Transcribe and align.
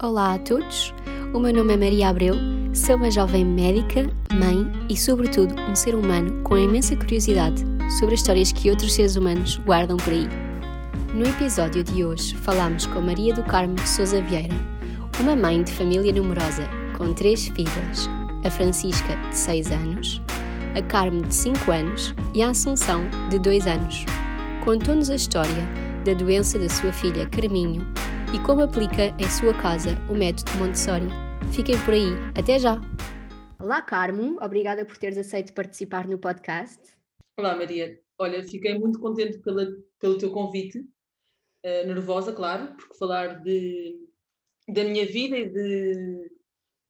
Olá 0.00 0.34
a 0.34 0.38
todos, 0.38 0.94
o 1.34 1.40
meu 1.40 1.52
nome 1.52 1.74
é 1.74 1.76
Maria 1.76 2.08
Abreu, 2.10 2.36
sou 2.72 2.94
uma 2.94 3.10
jovem 3.10 3.44
médica, 3.44 4.08
mãe 4.32 4.64
e, 4.88 4.96
sobretudo, 4.96 5.52
um 5.68 5.74
ser 5.74 5.96
humano 5.96 6.40
com 6.44 6.56
imensa 6.56 6.94
curiosidade 6.94 7.64
sobre 7.98 8.14
as 8.14 8.20
histórias 8.20 8.52
que 8.52 8.70
outros 8.70 8.94
seres 8.94 9.16
humanos 9.16 9.56
guardam 9.66 9.96
por 9.96 10.12
aí. 10.12 10.28
No 11.12 11.26
episódio 11.26 11.82
de 11.82 12.04
hoje 12.04 12.36
falamos 12.36 12.86
com 12.86 13.00
Maria 13.00 13.34
do 13.34 13.42
Carmo 13.42 13.76
Souza 13.84 14.22
Vieira, 14.22 14.54
uma 15.18 15.34
mãe 15.34 15.64
de 15.64 15.72
família 15.72 16.12
numerosa 16.12 16.62
com 16.96 17.12
três 17.12 17.48
filhas, 17.48 18.08
a 18.44 18.50
Francisca, 18.52 19.16
de 19.30 19.36
6 19.36 19.72
anos, 19.72 20.22
a 20.76 20.82
Carmo, 20.82 21.22
de 21.22 21.34
5 21.34 21.72
anos 21.72 22.14
e 22.34 22.40
a 22.40 22.50
Assunção, 22.50 23.02
de 23.30 23.40
2 23.40 23.66
anos. 23.66 24.04
Contou-nos 24.64 25.10
a 25.10 25.16
história 25.16 25.68
da 26.04 26.14
doença 26.14 26.56
da 26.56 26.68
sua 26.68 26.92
filha 26.92 27.26
Carminho 27.26 27.84
e 28.34 28.38
como 28.44 28.60
aplica 28.62 29.06
em 29.18 29.30
sua 29.30 29.54
casa 29.54 29.90
o 30.10 30.14
método 30.14 30.50
Montessori. 30.58 31.06
Fiquem 31.54 31.82
por 31.84 31.94
aí. 31.94 32.10
Até 32.38 32.58
já! 32.58 32.78
Olá, 33.58 33.80
Carmo. 33.80 34.36
Obrigada 34.42 34.84
por 34.84 34.98
teres 34.98 35.16
aceito 35.16 35.54
participar 35.54 36.06
no 36.06 36.18
podcast. 36.18 36.78
Olá, 37.38 37.56
Maria. 37.56 37.98
Olha, 38.18 38.42
fiquei 38.46 38.78
muito 38.78 39.00
contente 39.00 39.38
pela, 39.38 39.66
pelo 39.98 40.18
teu 40.18 40.30
convite. 40.30 40.78
Uh, 41.64 41.86
nervosa, 41.86 42.32
claro, 42.32 42.74
porque 42.76 42.98
falar 42.98 43.42
de, 43.42 43.96
da 44.68 44.84
minha 44.84 45.06
vida 45.06 45.36
e 45.36 45.48
de, 45.48 46.30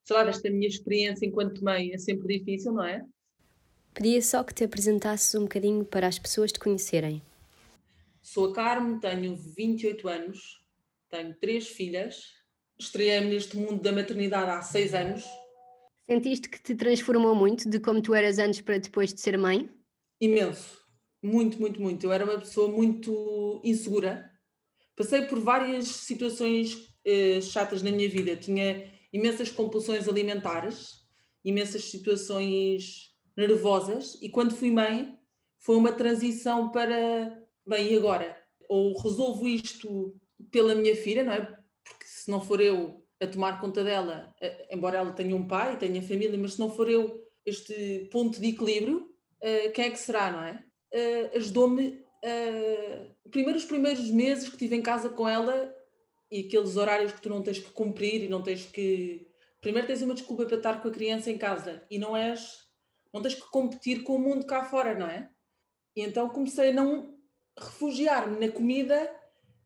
sei 0.05 0.17
lá, 0.17 0.25
desta 0.25 0.51
minha 0.51 0.67
experiência 0.67 1.25
enquanto 1.25 1.65
mãe 1.65 1.93
é 1.93 1.99
sempre 1.99 2.39
difícil, 2.39 2.73
não 2.73 2.85
é? 2.85 3.05
Pedia 3.95 4.21
só 4.21 4.43
que 4.43 4.53
te 4.53 4.65
apresentasses 4.65 5.35
um 5.37 5.43
bocadinho 5.43 5.85
para 5.85 6.09
as 6.09 6.19
pessoas 6.19 6.51
te 6.51 6.59
conhecerem. 6.59 7.23
Sou 8.21 8.51
a 8.51 8.55
Carmo, 8.55 9.01
tenho 9.01 9.37
28 9.37 10.09
anos, 10.09 10.59
tenho 11.11 11.35
três 11.35 11.69
filhas, 11.69 12.23
estreiei-me 12.79 13.31
neste 13.31 13.57
mundo 13.57 13.83
da 13.83 13.93
maternidade 13.93 14.51
há 14.51 14.63
seis 14.63 14.95
anos. 14.95 15.25
Sentiste 16.09 16.49
que 16.49 16.63
te 16.63 16.75
transformou 16.75 17.35
muito 17.35 17.69
de 17.69 17.81
como 17.81 18.01
tu 18.01 18.15
eras 18.15 18.39
antes 18.39 18.61
para 18.61 18.79
depois 18.79 19.13
de 19.13 19.21
ser 19.21 19.37
mãe? 19.37 19.69
Imenso, 20.21 20.79
muito, 21.23 21.61
muito, 21.61 21.81
muito. 21.81 22.07
Eu 22.07 22.13
era 22.13 22.25
uma 22.25 22.39
pessoa 22.39 22.69
muito 22.71 23.61
insegura. 23.63 24.31
Passei 24.97 25.23
por 25.27 25.39
várias 25.39 25.87
situações 25.87 26.89
eh, 27.05 27.41
chatas 27.41 27.83
na 27.83 27.91
minha 27.91 28.09
vida. 28.09 28.37
Tinha 28.37 28.91
imensas 29.13 29.51
compulsões 29.51 30.09
alimentares, 30.09 31.07
imensas 31.45 31.85
situações 31.85 33.15
nervosas, 33.37 34.19
e 34.21 34.29
quando 34.29 34.55
fui 34.55 34.71
mãe, 34.71 35.17
foi 35.61 35.77
uma 35.77 35.93
transição 35.93 36.71
para, 36.71 37.39
bem, 37.67 37.93
e 37.93 37.97
agora? 37.97 38.37
Ou 38.69 38.99
resolvo 39.01 39.47
isto 39.47 40.19
pela 40.51 40.75
minha 40.75 40.95
filha, 40.97 41.25
não 41.25 41.33
é? 41.33 41.41
Porque 41.41 42.05
se 42.05 42.31
não 42.31 42.41
for 42.41 42.61
eu 42.61 43.05
a 43.21 43.27
tomar 43.27 43.61
conta 43.61 43.83
dela, 43.83 44.35
eh, 44.41 44.69
embora 44.71 44.99
ela 44.99 45.13
tenha 45.13 45.35
um 45.35 45.47
pai, 45.47 45.77
tenha 45.77 46.03
família, 46.03 46.39
mas 46.39 46.55
se 46.55 46.61
não 46.61 46.71
for 46.71 46.89
eu 46.89 47.21
este 47.45 48.09
ponto 48.13 48.41
de 48.41 48.49
equilíbrio, 48.49 49.11
uh, 49.43 49.73
quem 49.73 49.87
é 49.87 49.91
que 49.91 49.99
será, 49.99 50.31
não 50.31 50.43
é? 50.43 50.63
Uh, 50.93 51.37
Ajudou-me, 51.37 52.05
primeiro 53.31 53.59
os 53.59 53.65
primeiros 53.65 54.11
meses 54.11 54.49
que 54.49 54.55
estive 54.55 54.77
em 54.77 54.83
casa 54.83 55.09
com 55.09 55.29
ela 55.29 55.75
e 56.31 56.41
aqueles 56.41 56.77
horários 56.77 57.13
que 57.13 57.21
tu 57.21 57.29
não 57.29 57.43
tens 57.43 57.59
que 57.59 57.71
cumprir 57.71 58.25
e 58.25 58.29
não 58.29 58.43
tens 58.43 58.67
que. 58.67 59.27
Primeiro 59.61 59.87
tens 59.87 60.03
uma 60.03 60.15
desculpa 60.15 60.45
para 60.45 60.57
estar 60.57 60.83
com 60.83 60.89
a 60.89 60.93
criança 60.93 61.31
em 61.31 61.39
casa 61.39 61.85
e 61.91 61.99
não 61.99 62.17
és. 62.17 62.67
Não 63.13 63.23
tens 63.23 63.35
que 63.35 63.51
competir 63.51 64.03
com 64.03 64.17
o 64.17 64.19
mundo 64.19 64.47
cá 64.47 64.65
fora, 64.65 64.95
não 64.95 65.07
é? 65.07 65.31
E 65.97 66.03
então 66.03 66.29
comecei 66.29 66.71
a 66.71 66.73
não 66.73 67.17
refugiar-me 67.59 68.47
na 68.47 68.53
comida 68.53 69.11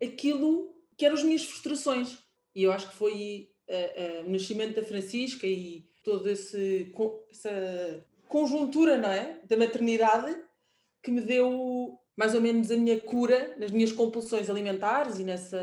aquilo 0.03 0.75
que 0.97 1.05
eram 1.05 1.17
as 1.17 1.22
minhas 1.22 1.45
frustrações. 1.45 2.19
E 2.55 2.62
eu 2.62 2.72
acho 2.72 2.91
que 2.91 2.97
foi 2.97 3.48
uh, 3.69 4.25
uh, 4.25 4.28
o 4.28 4.31
nascimento 4.31 4.77
da 4.77 4.84
Francisca 4.84 5.47
e 5.47 5.86
toda 6.03 6.31
essa 6.31 6.59
conjuntura 8.28 8.98
não 8.98 9.11
é? 9.11 9.41
da 9.48 9.56
maternidade 9.56 10.36
que 11.03 11.10
me 11.10 11.21
deu 11.21 11.99
mais 12.16 12.34
ou 12.34 12.41
menos 12.41 12.71
a 12.71 12.77
minha 12.77 13.00
cura 13.00 13.54
nas 13.59 13.71
minhas 13.71 13.93
compulsões 13.93 14.50
alimentares 14.50 15.19
e 15.19 15.25
nessa 15.25 15.59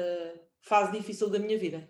fase 0.62 0.92
difícil 0.92 1.30
da 1.30 1.40
minha 1.40 1.58
vida. 1.58 1.90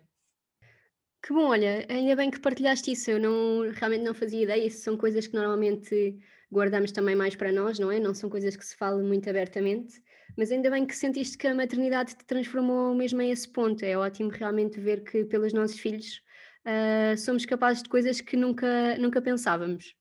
Que 1.21 1.33
bom, 1.33 1.47
olha, 1.49 1.85
ainda 1.89 2.15
bem 2.15 2.31
que 2.31 2.39
partilhaste 2.39 2.91
isso. 2.91 3.11
Eu 3.11 3.19
não, 3.19 3.71
realmente 3.71 4.03
não 4.03 4.13
fazia 4.13 4.43
ideia. 4.43 4.65
Isso 4.65 4.83
são 4.83 4.97
coisas 4.97 5.27
que 5.27 5.35
normalmente 5.35 6.17
guardamos 6.51 6.91
também 6.91 7.15
mais 7.15 7.35
para 7.35 7.51
nós, 7.51 7.77
não 7.77 7.91
é? 7.91 7.99
Não 7.99 8.13
são 8.13 8.29
coisas 8.29 8.55
que 8.55 8.65
se 8.65 8.75
falam 8.75 9.03
muito 9.03 9.29
abertamente. 9.29 10.01
Mas 10.37 10.51
ainda 10.51 10.69
bem 10.69 10.85
que 10.85 10.95
sentiste 10.95 11.37
que 11.37 11.47
a 11.47 11.55
maternidade 11.55 12.15
te 12.15 12.25
transformou 12.25 12.93
mesmo 12.95 13.21
a 13.21 13.25
esse 13.25 13.47
ponto. 13.47 13.83
É 13.83 13.97
ótimo 13.97 14.29
realmente 14.29 14.79
ver 14.79 15.03
que 15.03 15.25
pelos 15.25 15.53
nossos 15.53 15.79
filhos 15.79 16.21
uh, 16.65 17.17
somos 17.17 17.45
capazes 17.45 17.83
de 17.83 17.89
coisas 17.89 18.21
que 18.21 18.37
nunca, 18.37 18.97
nunca 18.97 19.21
pensávamos. 19.21 19.95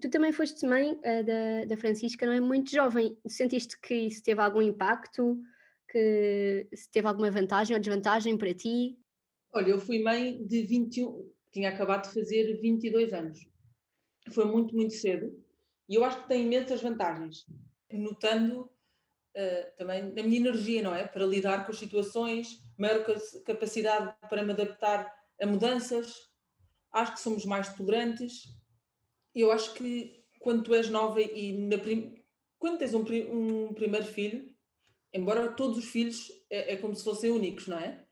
Tu 0.00 0.10
também 0.10 0.32
foste 0.32 0.66
mãe 0.66 0.92
uh, 0.92 1.24
da, 1.24 1.64
da 1.66 1.76
Francisca, 1.76 2.26
não 2.26 2.32
é? 2.32 2.40
Muito 2.40 2.70
jovem. 2.70 3.16
Sentiste 3.26 3.78
que 3.80 3.94
isso 3.94 4.22
teve 4.22 4.40
algum 4.40 4.62
impacto? 4.62 5.40
Que 5.88 6.66
se 6.74 6.90
teve 6.90 7.06
alguma 7.06 7.30
vantagem 7.30 7.76
ou 7.76 7.80
desvantagem 7.80 8.36
para 8.36 8.52
ti? 8.54 8.98
Olha, 9.52 9.70
eu 9.70 9.78
fui 9.78 10.02
mãe 10.02 10.44
de 10.44 10.62
21, 10.62 11.30
tinha 11.52 11.68
acabado 11.68 12.08
de 12.08 12.14
fazer 12.14 12.60
22 12.60 13.12
anos. 13.12 13.38
Foi 14.32 14.44
muito, 14.46 14.74
muito 14.74 14.94
cedo. 14.94 15.32
E 15.88 15.94
eu 15.94 16.04
acho 16.04 16.22
que 16.22 16.28
tem 16.28 16.44
imensas 16.44 16.82
vantagens. 16.82 17.46
Notando 17.92 18.68
uh, 19.36 19.76
também 19.76 20.02
na 20.12 20.22
minha 20.22 20.36
energia, 20.38 20.82
não 20.82 20.94
é? 20.94 21.06
Para 21.06 21.26
lidar 21.26 21.64
com 21.64 21.72
as 21.72 21.78
situações, 21.78 22.62
maior 22.78 23.04
capacidade 23.44 24.14
para 24.28 24.42
me 24.42 24.52
adaptar 24.52 25.12
a 25.40 25.46
mudanças. 25.46 26.14
Acho 26.92 27.14
que 27.14 27.20
somos 27.20 27.44
mais 27.44 27.72
tolerantes. 27.74 28.44
Eu 29.34 29.50
acho 29.50 29.74
que 29.74 30.24
quando 30.40 30.62
tu 30.62 30.74
és 30.74 30.88
nova 30.88 31.20
e 31.20 31.78
prim... 31.78 32.22
quando 32.58 32.78
tens 32.78 32.94
um, 32.94 33.02
um, 33.30 33.74
primeiro 33.74 34.06
filho, 34.06 34.54
embora 35.12 35.52
todos 35.52 35.78
os 35.78 35.86
filhos 35.86 36.30
é, 36.50 36.74
é, 36.74 36.76
como 36.76 36.94
se 36.94 37.02
fossem 37.02 37.30
únicos, 37.30 37.66
não 37.66 37.78
é? 37.78 38.04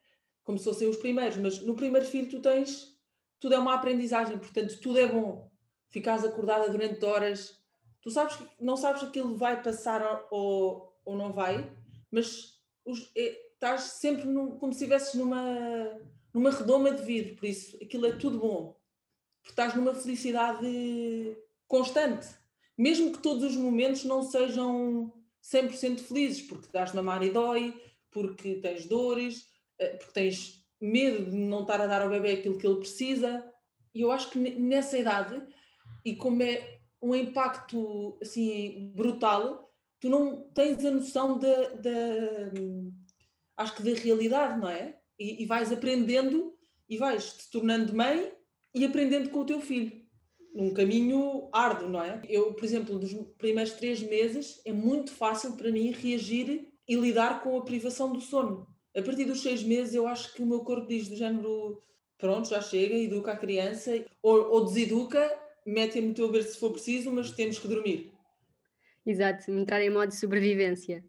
Como 0.43 0.59
se 0.59 0.65
fossem 0.65 0.89
os 0.89 0.97
primeiros, 0.97 1.37
mas 1.37 1.61
no 1.61 1.77
primeiro 1.77 2.07
filho 2.07 2.29
tu 2.29 2.41
tens 2.41 2.93
tudo 3.39 3.57
é 3.57 3.59
uma 3.59 3.75
aprendizagem, 3.75 4.39
portanto 4.39 4.81
tudo 4.81 5.01
é 5.01 5.07
bom. 5.07 5.51
Ficares 5.89 6.25
acordada 6.25 6.71
durante 6.71 7.05
horas, 7.05 7.61
tu 8.01 8.09
sabes 8.09 8.37
que 8.37 8.47
não 8.61 8.77
sabes 8.77 9.03
que 9.03 9.09
aquilo 9.09 9.37
vai 9.37 9.61
passar 9.61 10.27
ou, 10.31 10.92
ou 11.05 11.17
não 11.17 11.33
vai, 11.33 11.71
mas 12.11 12.61
os, 12.85 13.11
é, 13.17 13.53
estás 13.55 13.83
sempre 13.83 14.25
num, 14.25 14.59
como 14.59 14.73
se 14.73 14.85
estivesses 14.85 15.15
numa, 15.15 16.01
numa 16.35 16.51
redoma 16.51 16.93
de 16.93 17.03
vidro, 17.03 17.37
por 17.37 17.47
isso 17.47 17.77
aquilo 17.83 18.07
é 18.07 18.13
tudo 18.13 18.39
bom. 18.39 18.77
Porque 19.41 19.53
estás 19.53 19.75
numa 19.75 19.95
felicidade 19.95 21.37
constante. 21.67 22.29
Mesmo 22.77 23.13
que 23.13 23.19
todos 23.19 23.45
os 23.45 23.57
momentos 23.57 24.05
não 24.05 24.23
sejam 24.23 25.13
100% 25.43 26.01
felizes, 26.01 26.43
porque 26.43 26.69
dás 26.73 26.93
mamar 26.93 27.23
e 27.23 27.31
dói, 27.31 27.75
porque 28.11 28.57
tens 28.57 28.87
dores, 28.87 29.49
eh, 29.79 29.97
porque 29.97 30.13
tens 30.13 30.65
medo 30.81 31.31
de 31.31 31.37
não 31.37 31.63
estar 31.63 31.81
a 31.81 31.87
dar 31.87 32.03
ao 32.03 32.11
bebê 32.11 32.33
aquilo 32.33 32.59
que 32.59 32.67
ele 32.67 32.79
precisa. 32.81 33.45
E 33.95 34.01
eu 34.01 34.11
acho 34.11 34.31
que 34.31 34.39
nessa 34.39 34.99
idade, 34.99 35.43
e 36.05 36.15
como 36.15 36.43
é 36.43 36.81
um 37.01 37.15
impacto 37.15 38.17
assim 38.23 38.93
brutal, 38.95 39.72
tu 40.03 40.11
não 40.11 40.43
tens 40.53 40.85
a 40.85 40.91
noção 40.91 41.39
da 41.39 41.53
acho 43.57 43.77
que 43.77 43.85
da 43.85 43.95
realidade, 43.95 44.61
não 44.61 44.69
é? 44.69 44.99
E, 45.17 45.45
e, 45.45 45.47
vais 45.47 45.71
aprendendo 45.71 46.53
e 46.89 46.97
vais 46.99 47.35
te 47.35 47.51
tornando 47.53 47.95
mãe 47.95 48.33
e 48.75 48.85
aprendendo 48.85 49.31
com 49.31 49.41
o 49.41 49.47
teu 49.47 49.61
filho. 49.61 49.93
Num 50.53 50.75
caminho 50.75 51.49
árduo, 51.53 51.89
não 51.89 52.03
é? 52.03 52.21
Eu, 52.29 52.53
por 52.55 52.65
exemplo, 52.65 52.99
nos 52.99 53.15
primeiros 53.39 53.75
três 53.75 54.03
meses 54.03 54.61
é 54.67 54.73
muito 54.73 55.13
fácil 55.13 55.53
para 55.53 55.71
mim 55.71 55.93
reagir 55.93 56.69
e 56.89 56.97
lidar 56.97 57.41
com 57.41 57.57
a 57.57 57.65
privação 57.65 58.13
do 58.13 58.21
sono. 58.21 58.67
A 58.97 59.03
partir 59.03 59.25
dos 59.25 59.41
seis 59.41 59.63
meses 59.63 59.95
eu 59.95 60.09
acho 60.09 60.35
que 60.35 60.43
o 60.43 60.47
meu 60.47 60.61
corpo 60.61 60.89
diz 60.89 61.09
do 61.09 61.17
género 61.17 61.81
pronto, 62.19 62.49
já 62.49 62.61
chega, 62.61 62.95
educa 62.95 63.33
a 63.33 63.37
criança, 63.37 64.05
ou, 64.21 64.51
ou 64.51 64.65
deseduca, 64.65 65.33
mete-a 65.65 66.03
no 66.03 66.13
teu 66.13 66.31
berço 66.31 66.55
se 66.55 66.59
for 66.59 66.73
preciso, 66.73 67.11
mas 67.13 67.31
temos 67.31 67.59
que 67.59 67.69
dormir. 67.69 68.12
Exato, 69.05 69.51
entrar 69.51 69.83
em 69.83 69.91
modo 69.91 70.09
de 70.09 70.17
sobrevivência. 70.17 71.05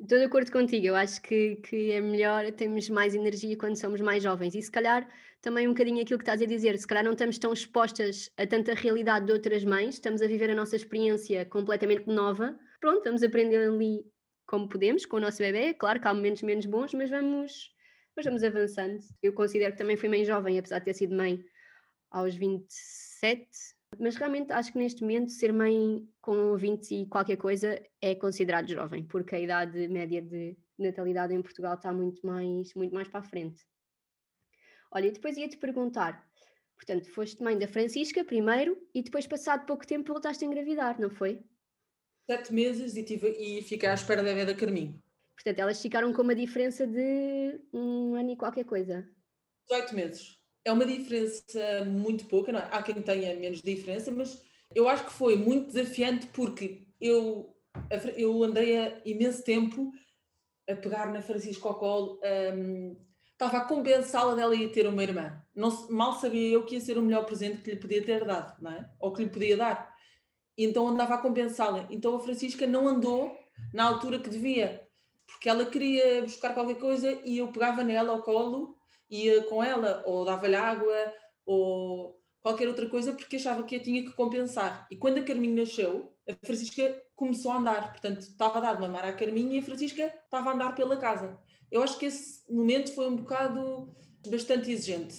Estou 0.00 0.18
de 0.18 0.24
acordo 0.24 0.52
contigo, 0.52 0.86
eu 0.86 0.96
acho 0.96 1.20
que, 1.22 1.56
que 1.56 1.90
é 1.90 2.00
melhor 2.00 2.50
termos 2.52 2.88
mais 2.88 3.14
energia 3.14 3.56
quando 3.58 3.76
somos 3.76 4.00
mais 4.00 4.22
jovens 4.22 4.54
e 4.54 4.62
se 4.62 4.70
calhar 4.70 5.08
também 5.40 5.66
um 5.66 5.72
bocadinho 5.72 6.00
aquilo 6.02 6.18
que 6.18 6.22
estás 6.22 6.40
a 6.40 6.46
dizer, 6.46 6.78
se 6.78 6.86
calhar 6.86 7.04
não 7.04 7.12
estamos 7.12 7.36
tão 7.38 7.52
expostas 7.52 8.30
a 8.36 8.46
tanta 8.46 8.74
realidade 8.74 9.26
de 9.26 9.32
outras 9.32 9.64
mães, 9.64 9.94
estamos 9.94 10.22
a 10.22 10.26
viver 10.28 10.50
a 10.50 10.54
nossa 10.54 10.76
experiência 10.76 11.44
completamente 11.46 12.06
nova, 12.06 12.56
pronto, 12.80 13.02
vamos 13.04 13.24
aprender 13.24 13.68
ali 13.68 14.04
como 14.46 14.68
podemos 14.68 15.04
com 15.04 15.16
o 15.16 15.20
nosso 15.20 15.38
bebê, 15.38 15.74
claro 15.74 16.00
que 16.00 16.06
há 16.06 16.14
momentos 16.14 16.42
menos 16.42 16.66
bons, 16.66 16.94
mas 16.94 17.10
vamos, 17.10 17.74
mas 18.16 18.24
vamos 18.24 18.44
avançando. 18.44 18.98
Eu 19.20 19.32
considero 19.32 19.72
que 19.72 19.78
também 19.78 19.96
fui 19.96 20.08
mãe 20.08 20.24
jovem, 20.24 20.58
apesar 20.58 20.78
de 20.78 20.86
ter 20.86 20.94
sido 20.94 21.14
mãe 21.14 21.44
aos 22.10 22.36
27, 22.36 23.48
mas 23.98 24.16
realmente 24.16 24.52
acho 24.52 24.72
que 24.72 24.78
neste 24.78 25.02
momento 25.02 25.30
ser 25.30 25.52
mãe 25.52 26.08
com 26.20 26.56
20 26.56 27.02
e 27.02 27.06
qualquer 27.06 27.36
coisa 27.36 27.82
é 28.00 28.14
considerado 28.14 28.68
jovem, 28.68 29.04
porque 29.04 29.34
a 29.34 29.40
idade 29.40 29.88
média 29.88 30.22
de 30.22 30.56
natalidade 30.78 31.34
em 31.34 31.42
Portugal 31.42 31.74
está 31.74 31.92
muito 31.92 32.24
mais, 32.26 32.74
muito 32.74 32.94
mais 32.94 33.08
para 33.08 33.20
a 33.20 33.22
frente. 33.22 33.64
Olha, 34.92 35.06
e 35.06 35.10
depois 35.10 35.36
ia-te 35.36 35.56
perguntar, 35.56 36.26
portanto, 36.76 37.10
foste 37.10 37.42
mãe 37.42 37.58
da 37.58 37.68
Francisca 37.68 38.24
primeiro 38.24 38.78
e 38.94 39.02
depois, 39.02 39.26
passado 39.26 39.66
pouco 39.66 39.86
tempo, 39.86 40.12
voltaste 40.12 40.44
a 40.44 40.46
engravidar, 40.46 41.00
não 41.00 41.10
foi? 41.10 41.42
Sete 42.30 42.52
meses 42.52 42.96
e, 42.96 43.02
tive, 43.02 43.30
e 43.30 43.62
fiquei 43.62 43.88
à 43.88 43.94
espera 43.94 44.22
da 44.22 44.44
da 44.44 44.54
Carminho. 44.54 45.02
Portanto, 45.34 45.58
elas 45.60 45.80
ficaram 45.80 46.12
com 46.12 46.22
uma 46.22 46.34
diferença 46.34 46.86
de 46.86 47.60
um 47.72 48.14
ano 48.14 48.30
e 48.30 48.36
qualquer 48.36 48.64
coisa. 48.64 49.08
18 49.68 49.94
meses. 49.94 50.37
É 50.68 50.72
uma 50.72 50.84
diferença 50.84 51.82
muito 51.86 52.26
pouca, 52.26 52.52
não 52.52 52.60
é? 52.60 52.68
há 52.70 52.82
quem 52.82 53.00
tenha 53.00 53.34
menos 53.36 53.62
diferença, 53.62 54.10
mas 54.10 54.42
eu 54.74 54.86
acho 54.86 55.06
que 55.06 55.12
foi 55.12 55.34
muito 55.34 55.68
desafiante 55.68 56.26
porque 56.26 56.86
eu, 57.00 57.56
eu 58.14 58.42
andei 58.42 58.76
imenso 59.06 59.42
tempo 59.42 59.90
a 60.68 60.76
pegar 60.76 61.10
na 61.10 61.22
Francisca 61.22 61.66
ao 61.66 62.20
um, 62.54 62.96
estava 63.32 63.56
a 63.56 63.64
compensá-la 63.64 64.34
dela 64.34 64.54
ia 64.54 64.68
ter 64.68 64.86
uma 64.86 65.02
irmã. 65.02 65.42
Não, 65.54 65.88
mal 65.88 66.12
sabia 66.12 66.50
eu 66.50 66.66
que 66.66 66.74
ia 66.74 66.82
ser 66.82 66.98
o 66.98 67.02
melhor 67.02 67.24
presente 67.24 67.62
que 67.62 67.70
lhe 67.70 67.78
podia 67.78 68.04
ter 68.04 68.26
dado, 68.26 68.60
não 68.60 68.72
é? 68.72 68.90
Ou 69.00 69.10
que 69.14 69.22
lhe 69.22 69.30
podia 69.30 69.56
dar. 69.56 69.94
Então 70.54 70.86
andava 70.86 71.14
a 71.14 71.18
compensá-la. 71.22 71.86
Então 71.88 72.14
a 72.14 72.20
Francisca 72.20 72.66
não 72.66 72.86
andou 72.86 73.34
na 73.72 73.84
altura 73.84 74.18
que 74.18 74.28
devia, 74.28 74.86
porque 75.26 75.48
ela 75.48 75.64
queria 75.64 76.20
buscar 76.20 76.52
qualquer 76.52 76.78
coisa 76.78 77.10
e 77.24 77.38
eu 77.38 77.48
pegava 77.48 77.82
nela 77.82 78.12
ao 78.12 78.22
colo, 78.22 78.77
ia 79.10 79.42
com 79.44 79.62
ela, 79.62 80.02
ou 80.06 80.24
dava-lhe 80.24 80.56
água, 80.56 81.12
ou 81.46 82.18
qualquer 82.40 82.68
outra 82.68 82.88
coisa, 82.88 83.12
porque 83.12 83.36
achava 83.36 83.62
que 83.62 83.76
a 83.76 83.82
tinha 83.82 84.02
que 84.02 84.12
compensar. 84.12 84.86
E 84.90 84.96
quando 84.96 85.18
a 85.18 85.22
Carminho 85.22 85.56
nasceu, 85.56 86.14
a 86.28 86.46
Francisca 86.46 87.02
começou 87.16 87.50
a 87.52 87.56
andar, 87.56 87.90
portanto, 87.92 88.20
estava 88.20 88.58
a 88.58 88.60
dar 88.60 88.74
de 88.74 88.80
mamar 88.80 89.04
à 89.04 89.12
Carminho 89.12 89.52
e 89.52 89.58
a 89.58 89.62
Francisca 89.62 90.14
estava 90.24 90.50
a 90.50 90.54
andar 90.54 90.74
pela 90.74 90.96
casa. 90.96 91.38
Eu 91.70 91.82
acho 91.82 91.98
que 91.98 92.06
esse 92.06 92.50
momento 92.50 92.92
foi 92.94 93.08
um 93.08 93.16
bocado 93.16 93.94
bastante 94.28 94.70
exigente. 94.70 95.16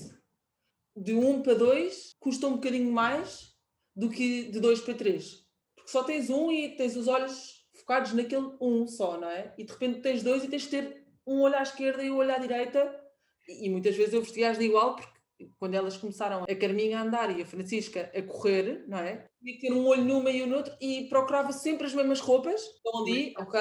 De 0.96 1.14
um 1.14 1.42
para 1.42 1.54
dois 1.54 2.16
custa 2.20 2.48
um 2.48 2.54
bocadinho 2.54 2.92
mais 2.92 3.54
do 3.96 4.10
que 4.10 4.44
de 4.52 4.60
dois 4.60 4.82
para 4.82 4.94
três. 4.94 5.46
Porque 5.76 5.92
só 5.92 6.04
tens 6.04 6.30
um 6.30 6.52
e 6.52 6.76
tens 6.76 6.96
os 6.96 7.08
olhos 7.08 7.68
focados 7.74 8.14
naquele 8.14 8.56
um 8.60 8.88
só, 8.88 9.20
não 9.20 9.30
é? 9.30 9.54
E 9.58 9.64
de 9.64 9.72
repente 9.72 10.02
tens 10.02 10.24
dois 10.24 10.44
e 10.44 10.48
tens 10.48 10.64
de 10.64 10.70
ter 10.70 11.06
um 11.26 11.42
olho 11.42 11.56
à 11.56 11.62
esquerda 11.62 12.04
e 12.04 12.10
um 12.10 12.18
olho 12.18 12.34
à 12.34 12.38
direita. 12.38 13.09
E 13.50 13.70
muitas 13.70 13.96
vezes 13.96 14.14
eu 14.14 14.22
vestia-as 14.22 14.58
de 14.58 14.66
igual, 14.66 14.96
porque 14.96 15.20
quando 15.58 15.76
elas 15.76 15.98
começaram 15.98 16.44
a 16.44 16.56
Carminha 16.56 17.00
a 17.00 17.02
andar 17.04 17.38
e 17.38 17.42
a 17.42 17.46
Francisca 17.46 18.12
a 18.14 18.22
correr, 18.22 18.84
não 18.88 18.98
é? 18.98 19.28
Tinha 19.42 19.54
que 19.56 19.62
ter 19.62 19.74
um 19.74 19.86
olho 19.86 20.04
numa 20.04 20.30
e 20.32 20.42
o 20.42 20.48
no 20.48 20.58
outro 20.58 20.76
e 20.82 21.08
procurava 21.10 21.52
sempre 21.52 21.88
as 21.88 21.94
mesmas 21.94 22.20
roupas. 22.20 22.62
Estão 22.62 23.02
ali, 23.02 23.34
ok, 23.38 23.60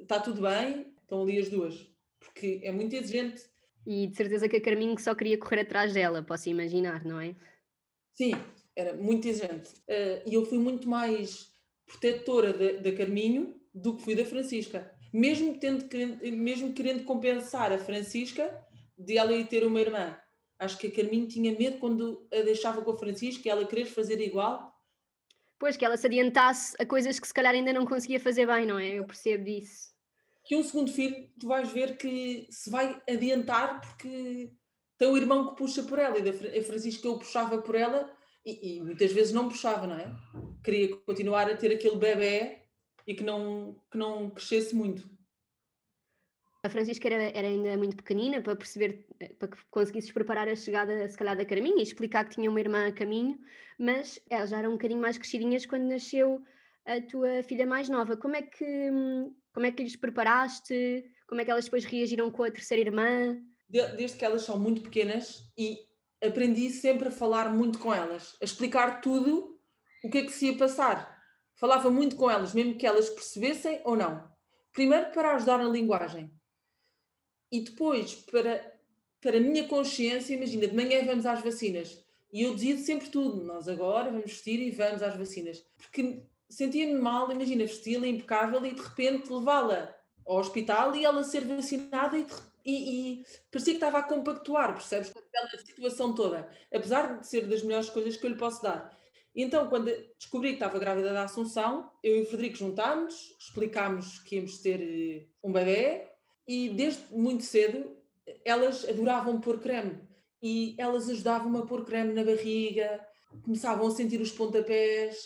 está 0.00 0.20
tudo 0.20 0.42
bem, 0.42 0.92
estão 1.00 1.22
ali 1.22 1.38
as 1.38 1.48
duas. 1.48 1.90
Porque 2.18 2.60
é 2.62 2.72
muito 2.72 2.94
exigente. 2.94 3.42
E 3.86 4.06
de 4.06 4.16
certeza 4.16 4.48
que 4.48 4.56
a 4.56 4.60
Carminho 4.60 4.98
só 4.98 5.14
queria 5.14 5.38
correr 5.38 5.60
atrás 5.60 5.94
dela, 5.94 6.22
posso 6.22 6.48
imaginar, 6.48 7.04
não 7.04 7.20
é? 7.20 7.34
Sim, 8.14 8.32
era 8.74 8.94
muito 8.94 9.28
exigente. 9.28 9.70
Uh, 9.88 10.22
e 10.26 10.34
eu 10.34 10.44
fui 10.44 10.58
muito 10.58 10.88
mais 10.88 11.52
protetora 11.86 12.52
da 12.52 12.92
Carminho 12.92 13.58
do 13.74 13.96
que 13.96 14.02
fui 14.02 14.14
da 14.14 14.24
Francisca. 14.24 14.90
Mesmo, 15.12 15.58
tendo, 15.58 15.88
mesmo 16.36 16.74
querendo 16.74 17.04
compensar 17.04 17.72
a 17.72 17.78
Francisca 17.78 18.66
de 18.98 19.16
ela 19.16 19.32
ir 19.32 19.46
ter 19.46 19.64
uma 19.64 19.80
irmã 19.80 20.18
Acho 20.58 20.76
que 20.76 20.88
a 20.88 20.90
Carminho 20.90 21.28
tinha 21.28 21.56
medo 21.56 21.78
quando 21.78 22.26
a 22.32 22.42
deixava 22.42 22.82
com 22.82 22.90
a 22.90 22.96
Francisca, 22.96 23.48
ela 23.48 23.64
querer 23.64 23.84
fazer 23.84 24.20
igual. 24.20 24.74
Pois, 25.58 25.76
que 25.76 25.84
ela 25.84 25.96
se 25.96 26.06
adiantasse 26.06 26.74
a 26.80 26.84
coisas 26.84 27.20
que 27.20 27.26
se 27.26 27.34
calhar 27.34 27.54
ainda 27.54 27.72
não 27.72 27.86
conseguia 27.86 28.18
fazer 28.18 28.46
bem, 28.46 28.66
não 28.66 28.78
é? 28.78 28.94
Eu 28.94 29.04
percebo 29.04 29.48
isso. 29.48 29.92
Que 30.44 30.56
um 30.56 30.64
segundo 30.64 30.90
filho, 30.90 31.30
tu 31.38 31.46
vais 31.46 31.70
ver 31.70 31.96
que 31.96 32.48
se 32.50 32.70
vai 32.70 33.00
adiantar 33.08 33.80
porque 33.80 34.50
tem 34.96 35.08
o 35.08 35.16
irmão 35.16 35.48
que 35.48 35.56
puxa 35.56 35.82
por 35.82 35.98
ela 35.98 36.18
e 36.18 36.58
a 36.58 36.62
Francisca 36.62 37.08
o 37.08 37.18
puxava 37.18 37.58
por 37.62 37.76
ela 37.76 38.10
e, 38.44 38.78
e, 38.78 38.80
muitas 38.80 39.12
vezes 39.12 39.32
não 39.32 39.48
puxava, 39.48 39.86
não 39.86 39.96
é? 39.96 40.12
Queria 40.64 40.96
continuar 40.96 41.48
a 41.48 41.56
ter 41.56 41.72
aquele 41.72 41.96
bebê 41.96 42.62
e 43.06 43.14
que 43.14 43.22
não, 43.22 43.80
que 43.90 43.98
não 43.98 44.30
crescesse 44.30 44.74
muito. 44.74 45.08
A 46.68 46.70
Francisca 46.70 47.08
era, 47.08 47.22
era, 47.34 47.48
ainda 47.48 47.78
muito 47.78 47.96
pequenina 47.96 48.42
para 48.42 48.54
perceber, 48.54 49.06
para 49.38 49.48
que 49.48 49.56
conseguisses 49.70 50.12
preparar 50.12 50.46
a 50.50 50.54
chegada, 50.54 51.08
se 51.08 51.16
calhar, 51.16 51.34
da 51.34 51.46
Carminha 51.46 51.78
e 51.78 51.82
explicar 51.82 52.26
que 52.26 52.34
tinha 52.34 52.50
uma 52.50 52.60
irmã 52.60 52.88
a 52.88 52.92
caminho, 52.92 53.38
mas 53.78 54.20
elas 54.28 54.50
já 54.50 54.58
eram 54.58 54.70
um 54.70 54.72
bocadinho 54.74 55.00
mais 55.00 55.16
crescidinhas 55.16 55.64
quando 55.64 55.88
nasceu 55.88 56.42
a 56.84 57.00
tua 57.00 57.42
filha 57.42 57.66
mais 57.66 57.88
nova. 57.88 58.18
Como 58.18 58.36
é 58.36 58.42
que, 58.42 58.90
como 59.54 59.64
é 59.64 59.72
que 59.72 59.82
lhes 59.82 59.96
preparaste? 59.96 61.10
Como 61.26 61.40
é 61.40 61.44
que 61.46 61.50
elas 61.50 61.64
depois 61.64 61.86
reagiram 61.86 62.30
com 62.30 62.42
a 62.42 62.50
terceira 62.50 62.82
irmã? 62.82 63.40
Desde 63.70 64.18
que 64.18 64.24
elas 64.26 64.42
são 64.42 64.58
muito 64.58 64.82
pequenas 64.82 65.50
e 65.56 65.78
aprendi 66.22 66.68
sempre 66.68 67.08
a 67.08 67.12
falar 67.12 67.50
muito 67.50 67.78
com 67.78 67.94
elas, 67.94 68.36
a 68.42 68.44
explicar 68.44 69.00
tudo 69.00 69.58
o 70.04 70.10
que 70.10 70.18
é 70.18 70.22
que 70.22 70.32
se 70.32 70.48
ia 70.48 70.58
passar. 70.58 71.18
Falava 71.54 71.90
muito 71.90 72.14
com 72.14 72.30
elas, 72.30 72.52
mesmo 72.52 72.76
que 72.76 72.86
elas 72.86 73.08
percebessem 73.08 73.80
ou 73.86 73.96
não. 73.96 74.22
Primeiro 74.74 75.10
para 75.12 75.34
ajudar 75.34 75.56
na 75.56 75.64
linguagem 75.64 76.30
e 77.50 77.60
depois, 77.60 78.14
para, 78.14 78.74
para 79.20 79.38
a 79.38 79.40
minha 79.40 79.66
consciência, 79.66 80.34
imagina, 80.34 80.66
de 80.66 80.76
manhã 80.76 81.04
vamos 81.04 81.26
às 81.26 81.42
vacinas. 81.42 82.04
E 82.32 82.42
eu 82.42 82.54
dizia 82.54 82.76
sempre 82.78 83.08
tudo. 83.08 83.42
Nós 83.42 83.68
agora 83.68 84.10
vamos 84.10 84.26
vestir 84.26 84.60
e 84.60 84.70
vamos 84.70 85.02
às 85.02 85.16
vacinas. 85.16 85.64
Porque 85.76 86.22
sentia-me 86.48 86.94
mal, 86.94 87.30
imagina, 87.32 87.64
vesti-la 87.64 88.06
impecável 88.06 88.64
e 88.66 88.74
de 88.74 88.80
repente 88.80 89.32
levá-la 89.32 89.94
ao 90.26 90.36
hospital 90.36 90.94
e 90.94 91.04
ela 91.04 91.24
ser 91.24 91.44
vacinada 91.46 92.18
e, 92.18 92.26
e, 92.64 92.72
e, 93.12 93.24
parecia 93.50 93.72
que 93.72 93.78
estava 93.78 93.98
a 93.98 94.02
compactuar, 94.02 94.74
percebes? 94.74 95.10
Aquela 95.10 95.64
situação 95.64 96.14
toda. 96.14 96.50
Apesar 96.72 97.18
de 97.18 97.26
ser 97.26 97.46
das 97.46 97.62
melhores 97.62 97.88
coisas 97.88 98.16
que 98.16 98.26
eu 98.26 98.30
lhe 98.30 98.36
posso 98.36 98.62
dar. 98.62 98.96
Então, 99.34 99.68
quando 99.68 99.90
descobri 100.18 100.50
que 100.50 100.54
estava 100.56 100.78
grávida 100.78 101.12
da 101.12 101.24
Assunção, 101.24 101.90
eu 102.02 102.16
e 102.18 102.22
o 102.22 102.26
Frederico 102.26 102.56
juntámos, 102.56 103.36
explicámos 103.38 104.18
que 104.20 104.36
íamos 104.36 104.58
ter 104.58 104.80
eh, 104.80 105.26
um 105.42 105.52
bebê 105.52 106.08
e 106.48 106.70
desde 106.70 107.02
muito 107.12 107.44
cedo 107.44 107.94
elas 108.44 108.88
adoravam 108.88 109.40
pôr 109.40 109.60
creme. 109.60 110.00
E 110.42 110.74
elas 110.78 111.08
ajudavam-me 111.08 111.58
a 111.58 111.62
pôr 111.62 111.84
creme 111.84 112.14
na 112.14 112.24
barriga, 112.24 113.04
começavam 113.42 113.86
a 113.86 113.90
sentir 113.90 114.20
os 114.20 114.32
pontapés, 114.32 115.18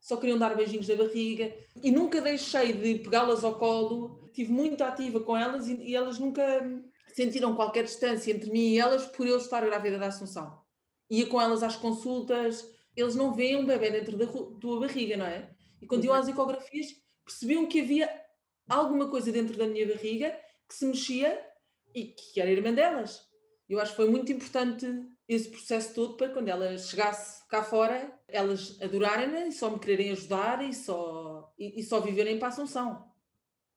só 0.00 0.16
queriam 0.16 0.38
dar 0.38 0.54
beijinhos 0.54 0.88
na 0.88 0.96
barriga. 0.96 1.54
E 1.82 1.90
nunca 1.90 2.20
deixei 2.20 2.72
de 2.72 2.98
pegá-las 2.98 3.42
ao 3.44 3.58
colo, 3.58 4.20
estive 4.26 4.52
muito 4.52 4.82
ativa 4.82 5.20
com 5.20 5.36
elas 5.36 5.66
e, 5.68 5.76
e, 5.76 5.94
elas 5.94 6.18
nunca 6.18 6.44
sentiram 7.14 7.56
qualquer 7.56 7.84
distância 7.84 8.30
entre 8.30 8.50
mim 8.50 8.72
e 8.72 8.78
elas 8.78 9.06
por 9.06 9.26
eu 9.26 9.38
estar 9.38 9.64
grávida 9.64 9.98
da 9.98 10.08
Assunção. 10.08 10.60
Ia 11.08 11.26
com 11.26 11.40
elas 11.40 11.62
às 11.62 11.76
consultas, 11.76 12.68
eles 12.94 13.14
não 13.14 13.32
veem 13.32 13.56
um 13.56 13.64
bebê 13.64 13.90
dentro 13.90 14.16
da 14.16 14.26
tua 14.26 14.80
barriga, 14.80 15.16
não 15.16 15.26
é? 15.26 15.50
E 15.80 15.86
quando 15.86 16.04
iam 16.04 16.14
às 16.14 16.28
ecografias. 16.28 16.88
Percebiam 17.24 17.66
que 17.66 17.80
havia 17.80 18.08
alguma 18.68 19.08
coisa 19.08 19.32
dentro 19.32 19.56
da 19.56 19.66
minha 19.66 19.86
barriga 19.86 20.32
que 20.68 20.74
se 20.74 20.86
mexia 20.86 21.40
e 21.94 22.06
que 22.06 22.40
era 22.40 22.50
irmã 22.50 22.72
delas. 22.72 23.26
Eu 23.68 23.80
acho 23.80 23.92
que 23.92 23.96
foi 23.96 24.08
muito 24.08 24.30
importante 24.32 24.86
esse 25.28 25.50
processo 25.50 25.94
todo 25.94 26.16
para 26.16 26.28
quando 26.28 26.48
ela 26.48 26.78
chegasse 26.78 27.46
cá 27.48 27.62
fora, 27.62 28.16
elas 28.28 28.80
adorarem-na 28.80 29.46
e 29.46 29.52
só 29.52 29.70
me 29.70 29.78
quererem 29.78 30.12
ajudar 30.12 30.62
e 30.62 30.72
só, 30.72 31.52
e, 31.58 31.80
e, 31.80 31.82
só 31.82 32.00
viverem 32.00 32.38
para 32.38 32.48
a 32.48 32.50
Assunção. 32.50 33.10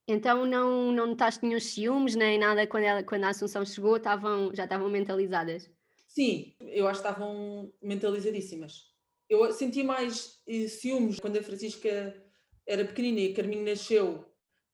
Então 0.07 0.45
não, 0.45 0.91
não 0.91 1.07
notaste 1.07 1.43
nenhum 1.43 1.59
ciúmes 1.59 2.15
nem 2.15 2.37
nada 2.37 2.67
quando, 2.67 2.83
ela, 2.83 3.03
quando 3.03 3.23
a 3.23 3.29
Assunção 3.29 3.65
chegou, 3.65 3.97
estavam, 3.97 4.53
já 4.53 4.65
estavam 4.65 4.89
mentalizadas? 4.89 5.69
Sim, 6.07 6.55
eu 6.59 6.87
acho 6.87 7.01
que 7.01 7.07
estavam 7.07 7.71
mentalizadíssimas. 7.81 8.89
Eu 9.27 9.51
senti 9.53 9.83
mais 9.83 10.41
eh, 10.47 10.67
ciúmes 10.67 11.19
quando 11.19 11.37
a 11.37 11.43
Francisca 11.43 12.15
era 12.65 12.85
pequenina 12.85 13.19
e 13.19 13.31
a 13.31 13.35
Carminho 13.35 13.63
nasceu 13.63 14.25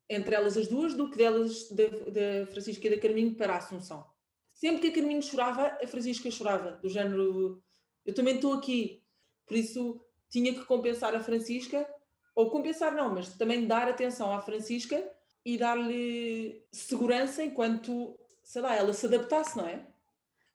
entre 0.10 0.36
elas 0.36 0.58
as 0.58 0.68
duas 0.68 0.94
do 0.94 1.10
que 1.10 1.18
delas 1.18 1.70
da, 1.70 1.84
da 1.88 2.48
Francisca 2.48 2.88
e 2.88 2.90
da 2.90 3.02
Carminho 3.02 3.36
para 3.36 3.54
a 3.54 3.58
Assunção. 3.58 4.06
Sempre 4.54 4.82
que 4.82 4.88
a 4.88 5.02
Carminho 5.02 5.22
chorava, 5.22 5.78
a 5.82 5.88
Francisca 5.88 6.30
chorava, 6.32 6.72
do 6.82 6.90
género 6.90 7.62
eu 8.06 8.14
também 8.14 8.36
estou 8.36 8.54
aqui. 8.54 9.04
Por 9.46 9.58
isso 9.58 10.00
tinha 10.30 10.54
que 10.54 10.64
compensar 10.66 11.16
a 11.16 11.20
Francisca, 11.20 11.88
ou 12.36 12.50
compensar 12.50 12.94
não, 12.94 13.14
mas 13.14 13.36
também 13.36 13.66
dar 13.66 13.88
atenção 13.88 14.32
à 14.34 14.42
Francisca 14.42 15.04
e 15.44 15.58
dar-lhe 15.58 16.64
segurança 16.72 17.44
enquanto, 17.44 18.20
sei 18.44 18.62
lá, 18.62 18.76
ela 18.76 18.94
se 18.94 19.06
adaptasse, 19.06 19.58
não 19.58 19.68
é? 19.68 19.86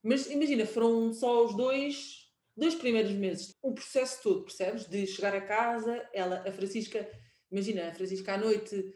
Mas 0.03 0.29
imagina, 0.29 0.65
foram 0.65 1.13
só 1.13 1.45
os 1.45 1.55
dois, 1.55 2.29
dois 2.55 2.75
primeiros 2.75 3.11
meses, 3.11 3.55
o 3.61 3.73
processo 3.73 4.21
todo, 4.21 4.43
percebes? 4.43 4.87
De 4.87 5.05
chegar 5.07 5.33
a 5.33 5.41
casa, 5.41 6.07
ela, 6.13 6.43
a 6.47 6.51
Francisca, 6.51 7.09
imagina, 7.51 7.87
a 7.87 7.93
Francisca 7.93 8.33
à 8.33 8.37
noite 8.37 8.93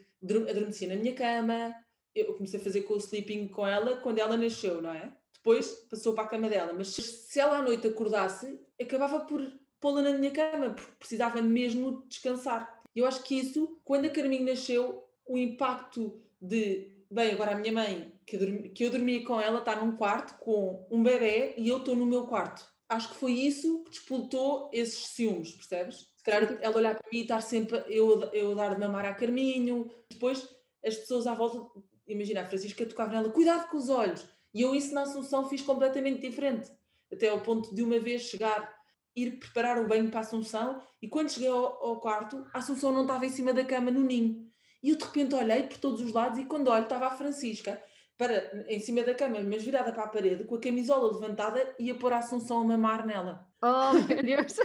adormecia 0.48 0.88
na 0.88 0.96
minha 0.96 1.14
cama, 1.14 1.74
eu 2.14 2.34
comecei 2.34 2.58
a 2.58 2.62
fazer 2.62 2.82
com 2.82 2.94
o 2.94 2.98
sleeping 2.98 3.48
com 3.48 3.66
ela 3.66 3.96
quando 3.96 4.18
ela 4.18 4.36
nasceu, 4.36 4.80
não 4.80 4.90
é? 4.90 5.12
Depois 5.34 5.68
passou 5.90 6.14
para 6.14 6.24
a 6.24 6.28
cama 6.28 6.48
dela, 6.48 6.72
mas 6.72 6.88
se 6.88 7.38
ela 7.38 7.58
à 7.58 7.62
noite 7.62 7.86
acordasse, 7.86 8.58
acabava 8.80 9.20
por 9.20 9.40
pô-la 9.80 10.02
na 10.02 10.12
minha 10.12 10.30
cama, 10.30 10.70
porque 10.70 10.92
precisava 10.98 11.40
mesmo 11.40 12.04
descansar. 12.08 12.82
Eu 12.94 13.06
acho 13.06 13.22
que 13.22 13.38
isso, 13.38 13.78
quando 13.84 14.06
a 14.06 14.10
Carminho 14.10 14.46
nasceu, 14.46 15.04
o 15.26 15.36
impacto 15.36 16.20
de, 16.40 16.90
bem, 17.10 17.32
agora 17.32 17.52
a 17.52 17.58
minha 17.58 17.72
mãe 17.72 18.12
que 18.24 18.36
eu, 18.36 18.40
dormi, 18.40 18.68
que 18.70 18.84
eu 18.84 18.90
dormia 18.90 19.24
com 19.24 19.40
ela, 19.40 19.58
está 19.58 19.76
num 19.76 19.96
quarto 19.96 20.38
com 20.38 20.86
um 20.90 21.02
bebê 21.02 21.54
e 21.56 21.68
eu 21.68 21.78
estou 21.78 21.94
no 21.94 22.06
meu 22.06 22.26
quarto. 22.26 22.66
Acho 22.88 23.08
que 23.08 23.16
foi 23.16 23.32
isso 23.32 23.82
que 23.84 23.90
despoltou 23.90 24.70
esses 24.72 25.08
ciúmes, 25.08 25.52
percebes? 25.52 26.08
Se 26.16 26.22
calhar 26.22 26.58
ela 26.60 26.76
olhar 26.76 26.94
para 26.94 27.10
mim 27.10 27.18
e 27.18 27.22
estar 27.22 27.40
sempre 27.40 27.84
eu, 27.88 28.22
eu 28.32 28.54
dar 28.54 28.74
de 28.74 28.80
mamar 28.80 29.04
a 29.04 29.14
Carminho, 29.14 29.90
depois 30.08 30.48
as 30.84 30.94
pessoas 30.94 31.26
à 31.26 31.34
volta, 31.34 31.80
imagina, 32.06 32.42
a 32.42 32.46
Francisca 32.46 32.86
tocava 32.86 33.12
nela, 33.12 33.30
cuidado 33.30 33.68
com 33.68 33.76
os 33.76 33.88
olhos. 33.88 34.24
E 34.54 34.62
eu 34.62 34.74
isso 34.74 34.94
na 34.94 35.02
Assunção 35.02 35.48
fiz 35.48 35.62
completamente 35.62 36.20
diferente. 36.20 36.70
Até 37.12 37.28
ao 37.28 37.40
ponto 37.40 37.74
de 37.74 37.82
uma 37.82 37.98
vez 37.98 38.22
chegar, 38.22 38.72
ir 39.14 39.38
preparar 39.38 39.78
o 39.78 39.88
banho 39.88 40.08
para 40.08 40.20
a 40.20 40.22
Assunção 40.22 40.80
e 41.02 41.08
quando 41.08 41.30
cheguei 41.30 41.48
ao, 41.48 41.84
ao 41.84 42.00
quarto, 42.00 42.46
a 42.54 42.58
Assunção 42.58 42.92
não 42.92 43.02
estava 43.02 43.26
em 43.26 43.30
cima 43.30 43.52
da 43.52 43.64
cama 43.64 43.90
no 43.90 44.00
ninho. 44.00 44.46
E 44.82 44.90
eu 44.90 44.96
de 44.96 45.04
repente 45.04 45.34
olhei 45.34 45.64
por 45.64 45.78
todos 45.78 46.00
os 46.00 46.12
lados 46.12 46.38
e 46.38 46.44
quando 46.44 46.68
olho 46.68 46.84
estava 46.84 47.06
a 47.06 47.16
Francisca 47.16 47.82
para, 48.16 48.64
em 48.68 48.80
cima 48.80 49.02
da 49.02 49.14
cama, 49.14 49.40
mas 49.40 49.62
virada 49.62 49.92
para 49.92 50.04
a 50.04 50.08
parede, 50.08 50.44
com 50.44 50.54
a 50.54 50.60
camisola 50.60 51.12
levantada 51.12 51.74
e 51.78 51.90
a 51.90 51.94
pôr 51.94 52.12
a 52.12 52.18
Assunção 52.18 52.60
a 52.60 52.64
mamar 52.64 53.06
nela. 53.06 53.46
Oh, 53.62 53.92
meu 53.92 54.22
Deus! 54.22 54.56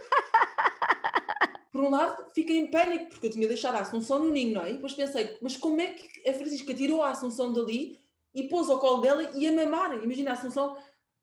Por 1.71 1.83
um 1.83 1.89
lado, 1.89 2.31
fiquei 2.33 2.57
em 2.57 2.69
pânico, 2.69 3.09
porque 3.09 3.27
eu 3.27 3.31
tinha 3.31 3.47
deixado 3.47 3.75
a 3.75 3.81
Assunção 3.81 4.19
no 4.19 4.29
ninho, 4.29 4.55
não 4.55 4.63
é? 4.63 4.71
E 4.71 4.73
depois 4.73 4.93
pensei, 4.93 5.37
mas 5.41 5.55
como 5.57 5.79
é 5.79 5.87
que 5.87 6.29
a 6.29 6.33
Francisca 6.33 6.73
tirou 6.73 7.01
a 7.01 7.11
Assunção 7.11 7.51
dali 7.53 7.97
e 8.33 8.43
pôs 8.43 8.69
ao 8.69 8.79
colo 8.79 9.01
dela 9.01 9.31
e 9.33 9.47
a 9.47 9.51
mamar? 9.51 10.01
Imagina 10.03 10.31
a 10.31 10.33
Assunção, 10.33 10.77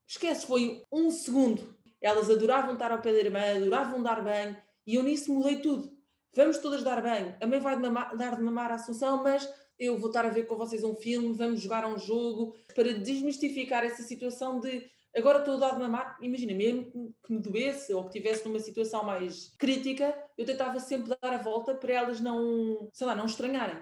esquece, 0.07 0.47
foi 0.47 0.83
um 0.93 1.11
segundo. 1.11 1.77
Elas 2.01 2.31
adoravam 2.31 2.75
estar 2.75 2.93
ao 2.93 3.01
pé 3.01 3.13
da 3.13 3.19
irmã, 3.19 3.41
adoravam 3.57 4.03
dar 4.03 4.23
banho, 4.23 4.57
e 4.87 4.95
eu 4.95 5.03
nisso 5.03 5.33
mudei 5.33 5.61
tudo. 5.61 5.91
Vamos 6.35 6.59
todas 6.59 6.83
dar 6.83 7.03
banho. 7.03 7.37
A 7.41 7.47
mãe 7.47 7.59
vai 7.59 7.77
dar 8.17 8.37
de 8.37 8.43
mamar 8.43 8.71
a 8.71 8.77
Assunção, 8.77 9.23
mas 9.23 9.49
eu 9.79 9.97
vou 9.99 10.09
estar 10.09 10.25
a 10.25 10.31
ver 10.31 10.47
com 10.47 10.57
vocês 10.57 10.83
um 10.83 10.95
filme, 10.95 11.33
vamos 11.33 11.61
jogar 11.61 11.87
um 11.87 11.99
jogo, 11.99 12.55
para 12.75 12.93
desmistificar 12.93 13.85
essa 13.85 14.03
situação 14.03 14.61
de 14.61 14.91
Agora 15.17 15.39
estou 15.39 15.55
a 15.55 15.59
dar 15.59 15.75
de 15.75 15.81
mamar, 15.81 16.17
imagina, 16.21 16.55
mesmo 16.55 17.15
que 17.25 17.33
me 17.33 17.41
doesse 17.41 17.93
ou 17.93 18.03
que 18.03 18.19
estivesse 18.19 18.47
numa 18.47 18.61
situação 18.61 19.03
mais 19.03 19.55
crítica, 19.59 20.15
eu 20.37 20.45
tentava 20.45 20.79
sempre 20.79 21.17
dar 21.21 21.33
a 21.33 21.39
volta 21.39 21.75
para 21.75 21.93
elas 21.93 22.21
não, 22.21 22.89
sei 22.93 23.07
lá, 23.07 23.17
não 23.17 23.27
estranharem. 23.27 23.79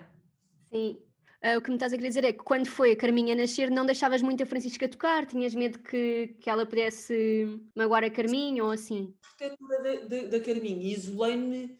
Sim. 0.72 0.98
Uh, 1.44 1.58
o 1.58 1.60
que 1.60 1.68
me 1.68 1.76
estás 1.76 1.92
a 1.92 1.96
querer 1.96 2.08
dizer 2.08 2.24
é 2.24 2.32
que 2.32 2.42
quando 2.42 2.66
foi 2.66 2.92
a 2.92 2.96
Carminha 2.96 3.34
nascer, 3.34 3.70
não 3.70 3.84
deixavas 3.84 4.22
muito 4.22 4.42
a 4.42 4.46
Francisca 4.46 4.88
tocar, 4.88 5.26
tinhas 5.26 5.54
medo 5.54 5.78
que, 5.80 6.34
que 6.40 6.48
ela 6.48 6.64
pudesse 6.64 7.60
magoar 7.74 8.04
a 8.04 8.10
Carminha 8.10 8.64
ou 8.64 8.70
assim? 8.70 9.14
Protetora 9.20 10.06
da, 10.08 10.22
da 10.28 10.40
Carminha, 10.40 10.90
isolei-me 10.92 11.78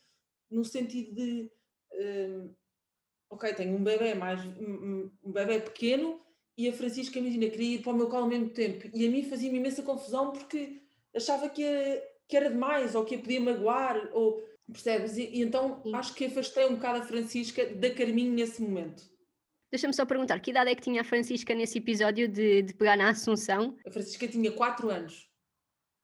no 0.50 0.64
sentido 0.64 1.14
de. 1.14 1.50
Uh, 1.94 2.54
ok, 3.30 3.52
tenho 3.54 3.76
um 3.76 3.82
bebê 3.82 4.14
mais 4.14 4.44
um, 4.44 5.10
um 5.24 5.32
bebê 5.32 5.60
pequeno 5.60 6.20
e 6.58 6.68
a 6.68 6.72
Francisca, 6.72 7.18
imagina, 7.18 7.50
queria 7.50 7.76
ir 7.76 7.82
para 7.82 7.92
o 7.92 7.96
meu 7.96 8.08
colo 8.08 8.22
ao 8.22 8.28
mesmo 8.28 8.48
tempo. 8.48 8.88
E 8.94 9.06
a 9.06 9.10
mim 9.10 9.22
fazia-me 9.22 9.58
imensa 9.58 9.82
confusão 9.82 10.32
porque 10.32 10.80
achava 11.14 11.50
que, 11.50 12.02
que 12.26 12.36
era 12.36 12.48
demais, 12.48 12.94
ou 12.94 13.04
que 13.04 13.16
a 13.16 13.18
podia 13.18 13.40
magoar, 13.40 14.08
ou 14.12 14.42
percebes? 14.72 15.18
E, 15.18 15.24
e 15.24 15.42
então 15.42 15.82
acho 15.94 16.14
que 16.14 16.24
afastei 16.24 16.64
um 16.64 16.76
bocado 16.76 17.00
a 17.00 17.02
Francisca 17.02 17.66
da 17.74 17.90
Carminho 17.90 18.32
nesse 18.32 18.62
momento. 18.62 19.02
Deixa-me 19.70 19.92
só 19.92 20.06
perguntar, 20.06 20.40
que 20.40 20.50
idade 20.50 20.70
é 20.70 20.74
que 20.74 20.82
tinha 20.82 21.02
a 21.02 21.04
Francisca 21.04 21.54
nesse 21.54 21.78
episódio 21.78 22.26
de, 22.26 22.62
de 22.62 22.72
pegar 22.72 22.96
na 22.96 23.10
Assunção? 23.10 23.76
A 23.86 23.90
Francisca 23.90 24.26
tinha 24.26 24.50
4 24.50 24.88
anos. 24.88 25.28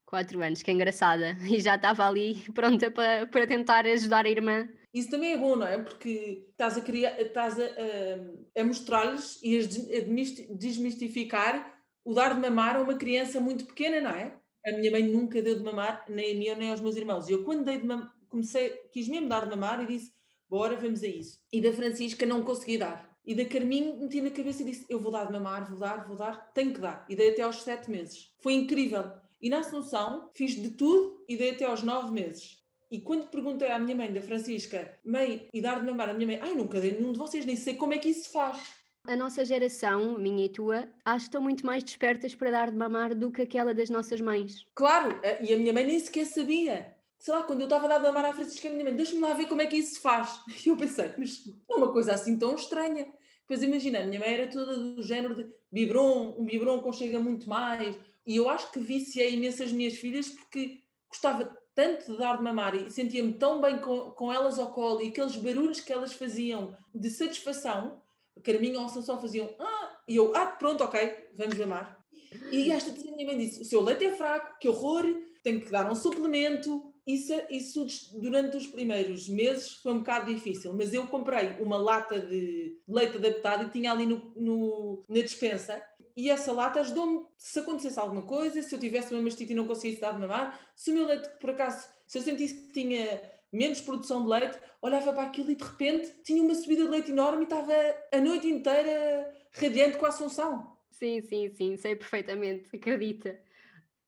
4 0.04 0.42
anos, 0.42 0.62
que 0.62 0.70
é 0.70 0.74
engraçada. 0.74 1.34
E 1.48 1.60
já 1.60 1.76
estava 1.76 2.06
ali 2.06 2.42
pronta 2.52 2.90
para, 2.90 3.26
para 3.26 3.46
tentar 3.46 3.86
ajudar 3.86 4.26
a 4.26 4.30
irmã 4.30 4.68
isso 4.92 5.10
também 5.10 5.32
é 5.32 5.38
bom, 5.38 5.56
não 5.56 5.66
é? 5.66 5.78
Porque 5.78 6.46
estás 6.50 6.76
a 6.76 6.80
criar, 6.80 7.18
estás 7.20 7.58
a, 7.58 7.64
a, 7.64 8.60
a 8.60 8.64
mostrar-lhes 8.64 9.40
e 9.42 9.58
a 9.58 10.54
desmistificar 10.54 11.80
o 12.04 12.12
dar 12.12 12.34
de 12.34 12.40
mamar 12.40 12.76
a 12.76 12.82
uma 12.82 12.94
criança 12.94 13.40
muito 13.40 13.64
pequena, 13.64 14.00
não 14.00 14.10
é? 14.10 14.36
A 14.66 14.72
minha 14.72 14.90
mãe 14.90 15.02
nunca 15.02 15.40
deu 15.40 15.56
de 15.56 15.64
mamar, 15.64 16.04
nem 16.08 16.32
a 16.32 16.34
mim 16.34 16.60
nem 16.60 16.70
aos 16.70 16.80
meus 16.80 16.96
irmãos. 16.96 17.28
E 17.28 17.32
eu, 17.32 17.44
quando 17.44 17.64
dei 17.64 17.78
de 17.78 17.86
mamar, 17.86 18.12
comecei, 18.28 18.70
quis 18.92 19.08
mesmo 19.08 19.28
dar 19.28 19.44
de 19.44 19.50
mamar 19.50 19.82
e 19.82 19.86
disse: 19.86 20.12
Bora, 20.48 20.76
vamos 20.76 21.02
a 21.02 21.06
isso. 21.06 21.40
E 21.52 21.60
da 21.60 21.72
Francisca 21.72 22.26
não 22.26 22.42
consegui 22.42 22.78
dar. 22.78 23.10
E 23.24 23.34
da 23.34 23.44
Carminho 23.44 23.98
meti 23.98 24.20
na 24.20 24.30
cabeça 24.30 24.62
e 24.62 24.66
disse: 24.66 24.86
Eu 24.88 25.00
vou 25.00 25.10
dar 25.10 25.26
de 25.26 25.32
mamar, 25.32 25.68
vou 25.68 25.78
dar, 25.78 26.06
vou 26.06 26.16
dar, 26.16 26.52
tenho 26.52 26.74
que 26.74 26.80
dar. 26.80 27.06
E 27.08 27.16
dei 27.16 27.30
até 27.30 27.42
aos 27.42 27.62
sete 27.62 27.90
meses. 27.90 28.32
Foi 28.40 28.52
incrível. 28.52 29.10
E 29.40 29.48
na 29.48 29.60
Assunção 29.60 30.30
fiz 30.34 30.52
de 30.52 30.70
tudo 30.70 31.24
e 31.28 31.36
dei 31.36 31.50
até 31.50 31.64
aos 31.64 31.82
nove 31.82 32.12
meses. 32.12 32.61
E 32.92 33.00
quando 33.00 33.30
perguntei 33.30 33.70
à 33.70 33.78
minha 33.78 33.96
mãe, 33.96 34.12
da 34.12 34.20
Francisca, 34.20 34.98
mãe, 35.02 35.48
e 35.50 35.62
dar 35.62 35.80
de 35.80 35.86
mamar 35.86 36.10
a 36.10 36.12
minha 36.12 36.26
mãe, 36.26 36.38
ai, 36.42 36.54
nunca 36.54 36.78
dei 36.78 36.92
nenhum 36.92 37.12
de 37.12 37.18
vocês, 37.18 37.46
nem 37.46 37.56
sei 37.56 37.74
como 37.74 37.94
é 37.94 37.98
que 37.98 38.10
isso 38.10 38.24
se 38.24 38.32
faz. 38.32 38.58
A 39.06 39.16
nossa 39.16 39.46
geração, 39.46 40.18
minha 40.18 40.44
e 40.44 40.50
tua, 40.50 40.86
acho 41.02 41.24
que 41.24 41.28
estão 41.28 41.40
muito 41.40 41.64
mais 41.64 41.82
despertas 41.82 42.34
para 42.34 42.50
dar 42.50 42.70
de 42.70 42.76
mamar 42.76 43.14
do 43.14 43.32
que 43.32 43.40
aquela 43.40 43.72
das 43.72 43.88
nossas 43.88 44.20
mães. 44.20 44.66
Claro, 44.74 45.18
e 45.40 45.54
a 45.54 45.56
minha 45.56 45.72
mãe 45.72 45.86
nem 45.86 45.98
sequer 45.98 46.26
sabia. 46.26 46.94
Sei 47.18 47.32
lá, 47.32 47.42
quando 47.42 47.60
eu 47.60 47.64
estava 47.64 47.86
a 47.86 47.88
dar 47.88 47.98
de 47.98 48.04
mamar 48.04 48.26
à 48.26 48.34
Francisca, 48.34 48.68
a 48.68 48.70
minha 48.70 48.84
mãe, 48.84 48.94
deixa-me 48.94 49.22
lá 49.22 49.32
ver 49.32 49.46
como 49.46 49.62
é 49.62 49.66
que 49.66 49.76
isso 49.76 49.94
se 49.94 50.00
faz. 50.00 50.40
E 50.66 50.68
eu 50.68 50.76
pensei, 50.76 51.14
mas 51.16 51.44
é 51.70 51.74
uma 51.74 51.90
coisa 51.90 52.12
assim 52.12 52.38
tão 52.38 52.54
estranha. 52.54 53.10
Pois 53.48 53.62
imagina, 53.62 54.00
a 54.00 54.06
minha 54.06 54.20
mãe 54.20 54.34
era 54.34 54.48
toda 54.48 54.76
do 54.76 55.02
género 55.02 55.34
de 55.34 55.50
biberon, 55.72 56.36
um 56.38 56.44
biberon 56.44 56.82
conchega 56.82 57.18
muito 57.18 57.48
mais. 57.48 57.96
E 58.26 58.36
eu 58.36 58.50
acho 58.50 58.70
que 58.70 58.78
viciei 58.78 59.32
imensas 59.32 59.72
minhas 59.72 59.94
filhas 59.94 60.28
porque 60.28 60.82
gostava 61.08 61.61
tanto 61.74 62.12
de 62.12 62.18
dar 62.18 62.36
de 62.36 62.42
mamar 62.42 62.74
e 62.74 62.90
sentia-me 62.90 63.32
tão 63.34 63.60
bem 63.60 63.78
com, 63.78 64.10
com 64.10 64.32
elas 64.32 64.58
ao 64.58 64.72
colo 64.72 65.00
e 65.00 65.08
aqueles 65.08 65.36
barulhos 65.36 65.80
que 65.80 65.92
elas 65.92 66.12
faziam 66.12 66.76
de 66.94 67.10
satisfação, 67.10 68.02
a 68.36 68.58
minha 68.58 68.84
Assunção 68.84 69.20
faziam, 69.20 69.48
ah, 69.58 70.00
e 70.08 70.16
eu, 70.16 70.34
ah, 70.34 70.46
pronto, 70.46 70.82
ok, 70.82 71.30
vamos 71.36 71.56
mamar. 71.56 72.02
E 72.50 72.70
esta 72.70 72.90
minha 72.90 73.26
mãe 73.26 73.38
disse: 73.38 73.60
o 73.60 73.64
seu 73.64 73.80
leite 73.80 74.04
é 74.04 74.16
fraco, 74.16 74.58
que 74.58 74.68
horror, 74.68 75.04
tenho 75.42 75.60
que 75.60 75.70
dar 75.70 75.90
um 75.90 75.94
suplemento. 75.94 76.92
Isso, 77.04 77.32
isso 77.50 77.86
durante 78.20 78.56
os 78.56 78.68
primeiros 78.68 79.28
meses 79.28 79.72
foi 79.82 79.92
um 79.92 79.98
bocado 79.98 80.32
difícil, 80.32 80.72
mas 80.72 80.94
eu 80.94 81.04
comprei 81.08 81.50
uma 81.58 81.76
lata 81.76 82.20
de 82.20 82.78
leite 82.86 83.16
adaptado 83.16 83.66
e 83.66 83.70
tinha 83.70 83.90
ali 83.90 84.06
no, 84.06 84.32
no 84.36 85.04
na 85.08 85.20
dispensa 85.20 85.82
e 86.16 86.30
essa 86.30 86.52
lata 86.52 86.80
ajudou-me 86.80 87.26
se 87.36 87.58
acontecesse 87.58 87.98
alguma 87.98 88.22
coisa, 88.22 88.62
se 88.62 88.74
eu 88.74 88.78
tivesse 88.78 89.12
uma 89.12 89.22
mastite 89.22 89.52
e 89.52 89.56
não 89.56 89.66
conseguisse 89.66 90.00
dar 90.00 90.12
de 90.12 90.20
mamar, 90.20 90.58
se 90.74 90.90
o 90.90 90.94
meu 90.94 91.06
leite, 91.06 91.28
por 91.40 91.50
acaso, 91.50 91.88
se 92.06 92.18
eu 92.18 92.22
sentisse 92.22 92.54
que 92.54 92.72
tinha 92.72 93.22
menos 93.52 93.80
produção 93.80 94.22
de 94.22 94.28
leite, 94.28 94.58
olhava 94.80 95.12
para 95.12 95.24
aquilo 95.24 95.50
e 95.50 95.54
de 95.54 95.64
repente 95.64 96.12
tinha 96.24 96.42
uma 96.42 96.54
subida 96.54 96.84
de 96.84 96.90
leite 96.90 97.10
enorme 97.10 97.42
e 97.42 97.44
estava 97.44 97.72
a 98.12 98.20
noite 98.20 98.48
inteira 98.48 99.32
radiante 99.52 99.98
com 99.98 100.06
a 100.06 100.08
Assunção. 100.08 100.76
Sim, 100.90 101.20
sim, 101.20 101.48
sim, 101.50 101.76
sei 101.76 101.96
perfeitamente, 101.96 102.74
acredita. 102.74 103.38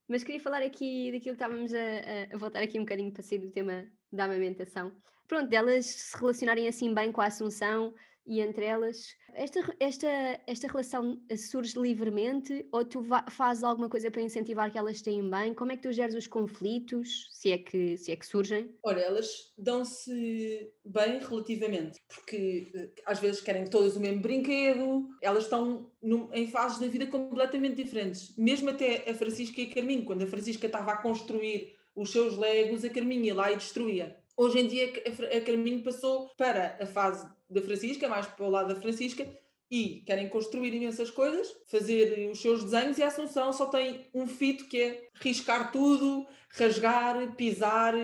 Mas 0.08 0.22
queria 0.22 0.40
falar 0.40 0.62
aqui 0.62 1.12
daquilo 1.12 1.36
que 1.36 1.42
estávamos 1.42 1.72
a, 1.74 2.34
a 2.34 2.36
voltar 2.36 2.62
aqui 2.62 2.78
um 2.78 2.82
bocadinho 2.82 3.12
para 3.12 3.22
sair 3.22 3.38
do 3.38 3.50
tema 3.50 3.86
da 4.12 4.24
amamentação. 4.24 4.92
Pronto, 5.26 5.48
delas 5.48 5.86
se 5.86 6.16
relacionarem 6.16 6.68
assim 6.68 6.92
bem 6.92 7.10
com 7.10 7.20
a 7.20 7.26
Assunção, 7.26 7.94
e 8.26 8.40
entre 8.40 8.64
elas. 8.64 9.14
Esta, 9.34 9.60
esta, 9.80 10.08
esta 10.46 10.68
relação 10.68 11.20
surge 11.36 11.78
livremente 11.78 12.66
ou 12.72 12.84
tu 12.84 13.04
fazes 13.30 13.64
alguma 13.64 13.88
coisa 13.88 14.10
para 14.10 14.22
incentivar 14.22 14.70
que 14.70 14.78
elas 14.78 15.02
tenham 15.02 15.28
bem? 15.28 15.52
Como 15.54 15.72
é 15.72 15.76
que 15.76 15.82
tu 15.82 15.92
geres 15.92 16.14
os 16.14 16.26
conflitos, 16.26 17.28
se 17.32 17.52
é 17.52 17.58
que, 17.58 17.96
se 17.96 18.12
é 18.12 18.16
que 18.16 18.26
surgem? 18.26 18.74
Olha, 18.82 19.00
elas 19.00 19.52
dão-se 19.58 20.72
bem 20.84 21.18
relativamente, 21.18 22.00
porque 22.08 22.70
eh, 22.74 22.90
às 23.06 23.18
vezes 23.18 23.40
querem 23.40 23.68
todas 23.68 23.96
o 23.96 24.00
mesmo 24.00 24.20
brinquedo, 24.20 25.08
elas 25.20 25.44
estão 25.44 25.90
num, 26.02 26.32
em 26.32 26.46
fases 26.46 26.78
da 26.78 26.86
vida 26.86 27.06
completamente 27.06 27.82
diferentes. 27.82 28.34
Mesmo 28.36 28.70
até 28.70 29.10
a 29.10 29.14
Francisca 29.14 29.60
e 29.60 29.64
a 29.64 29.74
Carminho, 29.74 30.04
quando 30.04 30.22
a 30.22 30.26
Francisca 30.26 30.66
estava 30.66 30.92
a 30.92 30.96
construir 30.96 31.74
os 31.94 32.10
seus 32.10 32.36
legos, 32.36 32.84
a 32.84 32.90
Carminho 32.90 33.24
ia 33.24 33.34
lá 33.34 33.52
e 33.52 33.56
destruía. 33.56 34.16
Hoje 34.36 34.58
em 34.58 34.66
dia 34.66 34.92
a 35.36 35.40
Carminho 35.40 35.84
passou 35.84 36.28
para 36.36 36.76
a 36.80 36.86
fase 36.86 37.24
da 37.48 37.62
Francisca, 37.62 38.08
mais 38.08 38.26
para 38.26 38.44
o 38.44 38.50
lado 38.50 38.74
da 38.74 38.80
Francisca, 38.80 39.24
e 39.70 40.02
querem 40.04 40.28
construir 40.28 40.74
imensas 40.74 41.08
coisas, 41.08 41.48
fazer 41.70 42.28
os 42.30 42.40
seus 42.40 42.64
desenhos, 42.64 42.98
e 42.98 43.02
a 43.04 43.08
Assunção 43.08 43.52
só 43.52 43.66
tem 43.66 44.08
um 44.12 44.26
fito 44.26 44.66
que 44.68 44.80
é 44.80 45.08
riscar 45.20 45.70
tudo, 45.70 46.26
rasgar, 46.50 47.36
pisar. 47.36 47.94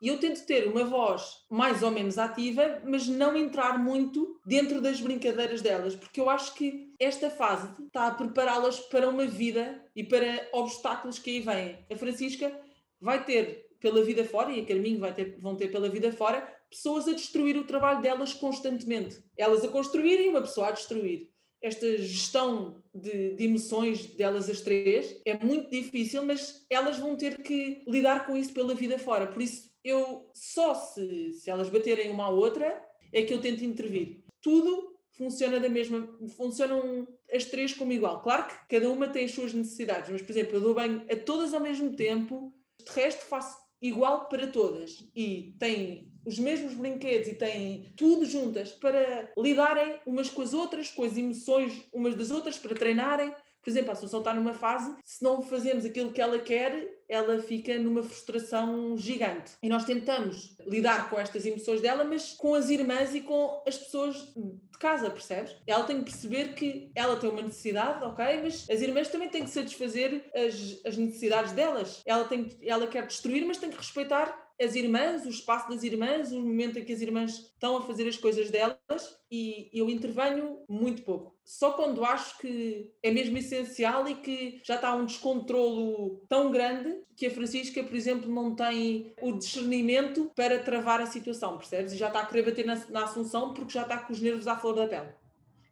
E 0.00 0.08
eu 0.08 0.18
tento 0.18 0.44
ter 0.46 0.66
uma 0.66 0.84
voz 0.84 1.44
mais 1.48 1.82
ou 1.82 1.92
menos 1.92 2.18
ativa, 2.18 2.82
mas 2.84 3.06
não 3.06 3.36
entrar 3.36 3.78
muito 3.78 4.40
dentro 4.44 4.80
das 4.80 5.00
brincadeiras 5.00 5.62
delas, 5.62 5.94
porque 5.94 6.20
eu 6.20 6.28
acho 6.28 6.54
que 6.54 6.92
esta 6.98 7.30
fase 7.30 7.68
está 7.86 8.08
a 8.08 8.14
prepará-las 8.14 8.80
para 8.80 9.08
uma 9.08 9.26
vida 9.26 9.80
e 9.94 10.02
para 10.02 10.48
obstáculos 10.52 11.20
que 11.20 11.30
aí 11.30 11.40
vêm. 11.40 11.78
A 11.90 11.96
Francisca 11.96 12.52
vai 13.00 13.24
ter 13.24 13.67
pela 13.80 14.02
vida 14.02 14.24
fora, 14.24 14.52
e 14.52 14.60
a 14.60 14.64
Carminho 14.64 14.98
vai 14.98 15.14
ter, 15.14 15.38
vão 15.38 15.56
ter 15.56 15.68
pela 15.68 15.88
vida 15.88 16.12
fora, 16.12 16.46
pessoas 16.70 17.08
a 17.08 17.12
destruir 17.12 17.56
o 17.56 17.64
trabalho 17.64 18.02
delas 18.02 18.34
constantemente. 18.34 19.22
Elas 19.36 19.64
a 19.64 19.68
construírem 19.68 20.26
e 20.26 20.28
uma 20.28 20.40
pessoa 20.40 20.68
a 20.68 20.72
destruir. 20.72 21.30
Esta 21.60 21.98
gestão 21.98 22.82
de, 22.94 23.34
de, 23.34 23.44
emoções 23.44 24.06
delas 24.14 24.48
as 24.48 24.60
três 24.60 25.20
é 25.24 25.36
muito 25.44 25.70
difícil, 25.70 26.24
mas 26.24 26.64
elas 26.70 26.98
vão 26.98 27.16
ter 27.16 27.42
que 27.42 27.82
lidar 27.86 28.26
com 28.26 28.36
isso 28.36 28.52
pela 28.52 28.74
vida 28.74 28.98
fora. 28.98 29.26
Por 29.26 29.42
isso, 29.42 29.68
eu 29.82 30.30
só 30.34 30.74
se, 30.74 31.32
se 31.32 31.50
elas 31.50 31.68
baterem 31.68 32.10
uma 32.10 32.26
à 32.26 32.30
outra 32.30 32.80
é 33.12 33.22
que 33.22 33.34
eu 33.34 33.40
tento 33.40 33.64
intervir. 33.64 34.22
Tudo 34.40 34.96
funciona 35.10 35.58
da 35.58 35.68
mesma, 35.68 36.08
funcionam 36.36 37.08
as 37.32 37.44
três 37.44 37.74
como 37.74 37.92
igual. 37.92 38.22
Claro 38.22 38.46
que 38.46 38.76
cada 38.76 38.88
uma 38.88 39.08
tem 39.08 39.24
as 39.24 39.32
suas 39.32 39.52
necessidades, 39.52 40.10
mas, 40.10 40.22
por 40.22 40.30
exemplo, 40.30 40.56
eu 40.56 40.60
dou 40.60 40.74
banho 40.74 41.04
a 41.10 41.16
todas 41.16 41.52
ao 41.52 41.60
mesmo 41.60 41.96
tempo, 41.96 42.54
de 42.78 42.92
resto 42.92 43.24
faço 43.26 43.67
igual 43.80 44.28
para 44.28 44.46
todas 44.46 45.04
e 45.14 45.54
têm 45.58 46.12
os 46.26 46.38
mesmos 46.38 46.74
brinquedos 46.74 47.28
e 47.28 47.34
têm 47.34 47.92
tudo 47.96 48.26
juntas 48.26 48.72
para 48.72 49.32
lidarem 49.38 49.98
umas 50.06 50.28
com 50.28 50.42
as 50.42 50.52
outras, 50.52 50.90
com 50.90 51.04
as 51.04 51.16
emoções 51.16 51.88
umas 51.92 52.14
das 52.14 52.30
outras, 52.30 52.58
para 52.58 52.74
treinarem. 52.74 53.32
Por 53.68 53.72
exemplo, 53.72 53.90
a 53.90 53.92
Assunção 53.92 54.20
está 54.20 54.32
numa 54.32 54.54
fase, 54.54 54.96
se 55.04 55.22
não 55.22 55.42
fazemos 55.42 55.84
aquilo 55.84 56.10
que 56.10 56.22
ela 56.22 56.38
quer, 56.38 56.88
ela 57.06 57.42
fica 57.42 57.78
numa 57.78 58.02
frustração 58.02 58.96
gigante. 58.96 59.52
E 59.62 59.68
nós 59.68 59.84
tentamos 59.84 60.56
lidar 60.66 61.10
com 61.10 61.20
estas 61.20 61.44
emoções 61.44 61.82
dela, 61.82 62.02
mas 62.02 62.32
com 62.32 62.54
as 62.54 62.70
irmãs 62.70 63.14
e 63.14 63.20
com 63.20 63.62
as 63.66 63.76
pessoas 63.76 64.16
de 64.34 64.78
casa, 64.80 65.10
percebes? 65.10 65.54
Ela 65.66 65.84
tem 65.84 65.98
que 65.98 66.10
perceber 66.10 66.54
que 66.54 66.90
ela 66.94 67.16
tem 67.16 67.28
uma 67.28 67.42
necessidade, 67.42 68.02
ok? 68.02 68.40
Mas 68.42 68.66
as 68.70 68.80
irmãs 68.80 69.08
também 69.08 69.28
têm 69.28 69.44
que 69.44 69.50
satisfazer 69.50 70.24
as, 70.34 70.80
as 70.86 70.96
necessidades 70.96 71.52
delas. 71.52 72.00
Ela, 72.06 72.24
tem, 72.24 72.48
ela 72.62 72.86
quer 72.86 73.06
destruir, 73.06 73.44
mas 73.44 73.58
tem 73.58 73.68
que 73.68 73.76
respeitar 73.76 74.47
as 74.60 74.74
irmãs, 74.74 75.24
o 75.24 75.28
espaço 75.28 75.68
das 75.68 75.82
irmãs, 75.84 76.32
o 76.32 76.40
momento 76.40 76.78
em 76.78 76.84
que 76.84 76.92
as 76.92 77.00
irmãs 77.00 77.32
estão 77.38 77.76
a 77.76 77.82
fazer 77.82 78.08
as 78.08 78.16
coisas 78.16 78.50
delas 78.50 79.18
e 79.30 79.70
eu 79.72 79.88
intervenho 79.88 80.64
muito 80.68 81.02
pouco. 81.02 81.38
Só 81.44 81.72
quando 81.72 82.04
acho 82.04 82.38
que 82.38 82.92
é 83.02 83.10
mesmo 83.10 83.38
essencial 83.38 84.08
e 84.08 84.16
que 84.16 84.60
já 84.64 84.74
está 84.74 84.94
um 84.94 85.04
descontrolo 85.04 86.24
tão 86.28 86.50
grande 86.50 87.02
que 87.16 87.26
a 87.26 87.30
Francisca, 87.30 87.82
por 87.84 87.94
exemplo, 87.94 88.32
não 88.32 88.54
tem 88.54 89.14
o 89.22 89.32
discernimento 89.32 90.30
para 90.34 90.58
travar 90.58 91.00
a 91.00 91.06
situação, 91.06 91.56
percebes? 91.56 91.92
E 91.92 91.96
já 91.96 92.08
está 92.08 92.20
a 92.20 92.26
querer 92.26 92.46
bater 92.46 92.66
na, 92.66 92.74
na 92.90 93.04
Assunção 93.04 93.54
porque 93.54 93.72
já 93.72 93.82
está 93.82 93.98
com 93.98 94.12
os 94.12 94.20
nervos 94.20 94.46
à 94.48 94.56
flor 94.56 94.74
da 94.74 94.88
pele. 94.88 95.14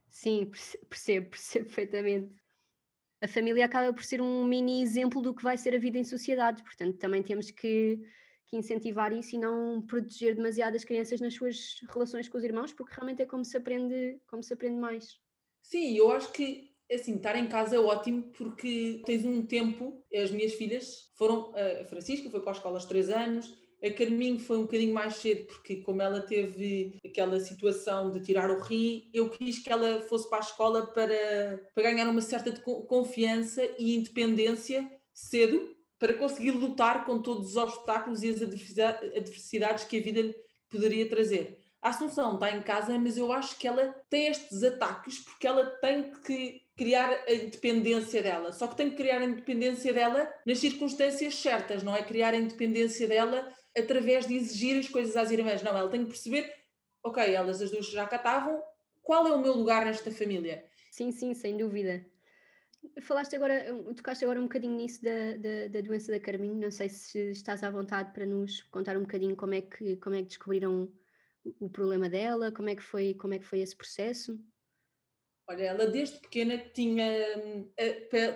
Sim, 0.09 0.51
percebo, 0.89 1.31
percebo 1.31 1.67
perfeitamente. 1.67 2.35
A 3.21 3.27
família 3.27 3.65
acaba 3.65 3.93
por 3.93 4.05
ser 4.05 4.21
um 4.21 4.45
mini 4.45 4.83
exemplo 4.83 5.21
do 5.21 5.35
que 5.35 5.43
vai 5.43 5.57
ser 5.57 5.75
a 5.75 5.79
vida 5.79 5.99
em 5.99 6.05
sociedade, 6.05 6.63
portanto, 6.63 6.99
também 6.99 7.23
temos 7.23 7.51
que 7.51 7.99
que 8.47 8.57
incentivar 8.57 9.13
isso 9.13 9.35
e 9.35 9.39
não 9.39 9.83
proteger 9.83 10.35
demasiado 10.35 10.77
as 10.77 10.85
crianças 10.85 11.21
nas 11.21 11.35
suas 11.35 11.77
relações 11.93 12.29
com 12.29 12.39
os 12.39 12.45
irmãos, 12.45 12.73
porque 12.73 12.95
realmente 12.95 13.23
é 13.23 13.27
como 13.27 13.45
se 13.45 13.57
aprende, 13.57 14.21
como 14.27 14.43
se 14.43 14.55
aprende 14.55 14.79
mais. 14.79 15.19
Sim, 15.63 15.97
eu 15.97 16.11
acho 16.13 16.33
que 16.33 16.75
assim, 16.91 17.17
estar 17.17 17.37
em 17.37 17.49
casa 17.49 17.77
é 17.77 17.79
ótimo 17.79 18.31
porque 18.37 19.03
tens 19.05 19.25
um 19.25 19.45
tempo, 19.45 20.05
as 20.15 20.31
minhas 20.31 20.55
filhas 20.55 21.11
foram, 21.17 21.53
a 21.55 21.85
Francisca 21.87 22.31
foi 22.31 22.41
para 22.41 22.53
a 22.53 22.55
escola 22.55 22.77
aos 22.77 22.85
três 22.85 23.11
anos, 23.11 23.53
a 23.83 23.91
Carminho 23.91 24.39
foi 24.39 24.59
um 24.59 24.63
bocadinho 24.63 24.95
mais 24.95 25.17
cedo, 25.17 25.47
porque 25.47 25.77
como 25.77 26.01
ela 26.01 26.21
teve 26.21 26.99
aquela 27.05 27.39
situação 27.41 28.11
de 28.11 28.21
tirar 28.21 28.51
o 28.51 28.61
rim, 28.61 29.11
eu 29.13 29.29
quis 29.29 29.59
que 29.59 29.71
ela 29.71 30.01
fosse 30.03 30.29
para 30.31 30.39
a 30.39 30.41
escola 30.41 30.87
para, 30.87 31.61
para 31.75 31.83
ganhar 31.83 32.09
uma 32.09 32.23
certa 32.23 32.53
confiança 32.61 33.63
e 33.79 33.95
independência 33.97 34.91
cedo, 35.13 35.76
para 35.99 36.15
conseguir 36.15 36.51
lutar 36.51 37.05
com 37.05 37.21
todos 37.21 37.51
os 37.51 37.57
obstáculos 37.57 38.23
e 38.23 38.31
as 38.31 38.43
adversidades 38.43 39.85
que 39.85 39.99
a 39.99 40.03
vida 40.03 40.21
lhe 40.21 40.35
poderia 40.69 41.09
trazer. 41.09 41.59
A 41.81 41.91
Assunção 41.91 42.35
está 42.35 42.51
em 42.51 42.63
casa, 42.63 42.99
mas 42.99 43.17
eu 43.17 43.33
acho 43.33 43.59
que 43.59 43.69
ela 43.69 43.95
tem 44.11 44.27
estes 44.27 44.63
ataques 44.63 45.21
porque 45.21 45.47
ela 45.47 45.67
tem 45.81 46.11
que 46.25 46.63
criar 46.77 47.11
a 47.27 47.33
independência 47.33 48.23
dela. 48.23 48.53
Só 48.53 48.67
que 48.67 48.77
tem 48.77 48.91
que 48.91 48.97
criar 48.97 49.21
a 49.21 49.25
independência 49.25 49.93
dela 49.93 50.29
nas 50.45 50.59
circunstâncias 50.59 51.37
certas, 51.37 51.83
não 51.83 51.95
é 51.95 52.03
criar 52.03 52.35
a 52.35 52.39
independência 52.39 53.07
dela 53.07 53.49
através 53.77 54.27
de 54.27 54.35
exigir 54.35 54.79
as 54.79 54.89
coisas 54.89 55.17
às 55.17 55.31
irmãs. 55.31 55.63
Não, 55.63 55.77
ela 55.77 55.89
tem 55.89 56.03
que 56.03 56.11
perceber, 56.11 56.53
ok, 57.05 57.35
elas 57.35 57.63
as 57.63 57.71
duas 57.71 57.87
já 57.87 58.07
cá 58.07 58.17
estavam, 58.17 58.61
qual 59.03 59.27
é 59.27 59.33
o 59.33 59.41
meu 59.41 59.53
lugar 59.53 59.85
nesta 59.85 60.11
família? 60.11 60.65
Sim, 60.91 61.13
sim, 61.13 61.35
sem 61.35 61.57
dúvida. 61.57 62.05
Falaste 63.01 63.37
agora, 63.37 63.65
tocaste 63.95 64.25
agora 64.25 64.41
um 64.41 64.45
bocadinho 64.45 64.77
nisso 64.77 65.03
da, 65.03 65.37
da, 65.37 65.69
da, 65.69 65.81
doença 65.81 66.13
da 66.13 66.21
Carminho, 66.21 66.55
não 66.55 66.71
sei 66.71 66.89
se 66.89 67.31
estás 67.31 67.63
à 67.63 67.71
vontade 67.71 68.13
para 68.13 68.27
nos 68.27 68.63
contar 68.65 68.97
um 68.97 69.03
bocadinho 69.03 69.37
como 69.37 69.55
é 69.55 69.61
que, 69.61 69.97
como 69.97 70.17
é 70.17 70.23
que 70.23 70.29
descobriram 70.29 70.93
o 71.61 71.71
problema 71.71 72.09
dela, 72.09 72.51
como 72.53 72.69
é 72.69 72.77
que 72.77 72.83
foi, 72.83 73.15
como 73.15 73.35
é 73.35 73.39
que 73.39 73.47
foi 73.47 73.61
esse 73.61 73.77
processo? 73.77 74.39
Olha, 75.49 75.65
ela 75.65 75.87
desde 75.87 76.19
pequena 76.19 76.59
tinha, 76.59 77.07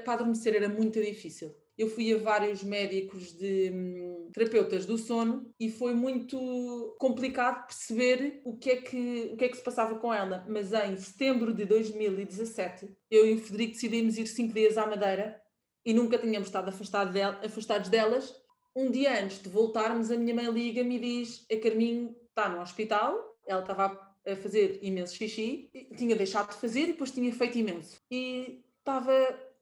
para 0.04 0.12
adormecer 0.14 0.54
era 0.54 0.68
muito 0.68 1.02
difícil 1.02 1.54
eu 1.80 1.88
fui 1.88 2.12
a 2.12 2.18
vários 2.18 2.62
médicos 2.62 3.32
de 3.32 3.70
hum, 3.72 4.30
terapeutas 4.34 4.84
do 4.84 4.98
sono 4.98 5.50
e 5.58 5.70
foi 5.70 5.94
muito 5.94 6.94
complicado 6.98 7.66
perceber 7.66 8.42
o 8.44 8.54
que, 8.58 8.70
é 8.70 8.76
que, 8.76 9.30
o 9.32 9.36
que 9.38 9.46
é 9.46 9.48
que 9.48 9.56
se 9.56 9.64
passava 9.64 9.98
com 9.98 10.12
ela. 10.12 10.44
Mas 10.46 10.74
em 10.74 10.94
setembro 10.98 11.54
de 11.54 11.64
2017, 11.64 12.86
eu 13.10 13.26
e 13.26 13.32
o 13.32 13.38
Federico 13.38 13.72
decidimos 13.72 14.18
ir 14.18 14.26
cinco 14.26 14.52
dias 14.52 14.76
à 14.76 14.86
Madeira 14.86 15.40
e 15.82 15.94
nunca 15.94 16.18
tínhamos 16.18 16.48
estado 16.48 16.68
afastado 16.68 17.16
afastados 17.18 17.88
delas. 17.88 18.30
Um 18.76 18.90
dia 18.90 19.24
antes 19.24 19.42
de 19.42 19.48
voltarmos, 19.48 20.10
a 20.10 20.18
minha 20.18 20.34
mãe 20.34 20.50
liga-me 20.50 20.96
e 20.96 21.00
diz: 21.00 21.46
A 21.50 21.56
Carminho 21.56 22.14
está 22.28 22.46
no 22.50 22.60
hospital, 22.60 23.38
ela 23.46 23.62
estava 23.62 23.98
a 24.26 24.36
fazer 24.36 24.80
imenso 24.82 25.16
xixi, 25.16 25.70
tinha 25.96 26.14
deixado 26.14 26.50
de 26.50 26.60
fazer 26.60 26.82
e 26.82 26.86
depois 26.88 27.10
tinha 27.10 27.32
feito 27.32 27.56
imenso. 27.56 27.98
E 28.10 28.62
estava 28.78 29.14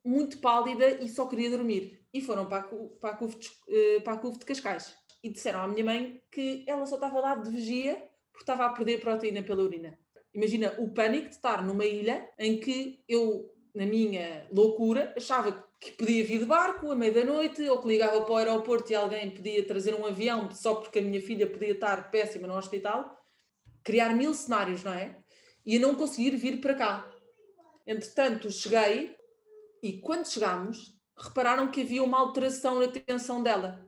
muito 0.04 0.38
pálida 0.38 1.00
e 1.00 1.08
só 1.08 1.24
queria 1.26 1.50
dormir 1.50 1.97
e 2.12 2.20
foram 2.20 2.46
para 2.46 2.58
a, 2.58 2.68
para 3.00 3.10
a, 3.10 4.16
eh, 4.16 4.38
de 4.38 4.44
Cascais 4.44 4.96
e 5.22 5.30
disseram 5.30 5.60
à 5.60 5.68
minha 5.68 5.84
mãe 5.84 6.22
que 6.30 6.64
ela 6.66 6.86
só 6.86 6.94
estava 6.94 7.20
lá 7.20 7.34
de 7.34 7.50
vigia 7.50 7.96
porque 8.32 8.42
estava 8.42 8.66
a 8.66 8.70
perder 8.70 9.00
proteína 9.00 9.42
pela 9.42 9.62
urina. 9.62 9.98
Imagina 10.32 10.74
o 10.78 10.92
pânico 10.92 11.28
de 11.28 11.34
estar 11.34 11.64
numa 11.64 11.84
ilha 11.84 12.28
em 12.38 12.60
que 12.60 13.02
eu, 13.08 13.52
na 13.74 13.84
minha 13.84 14.46
loucura, 14.52 15.12
achava 15.16 15.66
que 15.80 15.92
podia 15.92 16.24
vir 16.24 16.40
de 16.40 16.44
barco 16.44 16.90
à 16.90 16.94
meia 16.94 17.12
da 17.12 17.24
noite 17.24 17.68
ou 17.68 17.80
que 17.80 17.88
ligava 17.88 18.20
para 18.22 18.32
o 18.32 18.36
aeroporto 18.36 18.92
e 18.92 18.94
alguém 18.94 19.30
podia 19.30 19.66
trazer 19.66 19.94
um 19.94 20.06
avião 20.06 20.50
só 20.52 20.76
porque 20.76 20.98
a 20.98 21.02
minha 21.02 21.20
filha 21.20 21.48
podia 21.48 21.72
estar 21.72 22.10
péssima 22.10 22.46
no 22.46 22.56
hospital. 22.56 23.16
Criar 23.82 24.14
mil 24.14 24.34
cenários, 24.34 24.84
não 24.84 24.92
é? 24.92 25.16
E 25.64 25.76
a 25.76 25.80
não 25.80 25.94
conseguir 25.94 26.36
vir 26.36 26.60
para 26.60 26.74
cá. 26.74 27.10
Entretanto, 27.86 28.50
cheguei 28.50 29.16
e 29.82 30.00
quando 30.00 30.26
chegámos, 30.26 30.97
repararam 31.18 31.68
que 31.68 31.82
havia 31.82 32.02
uma 32.02 32.18
alteração 32.18 32.80
na 32.80 32.88
tensão 32.88 33.42
dela 33.42 33.84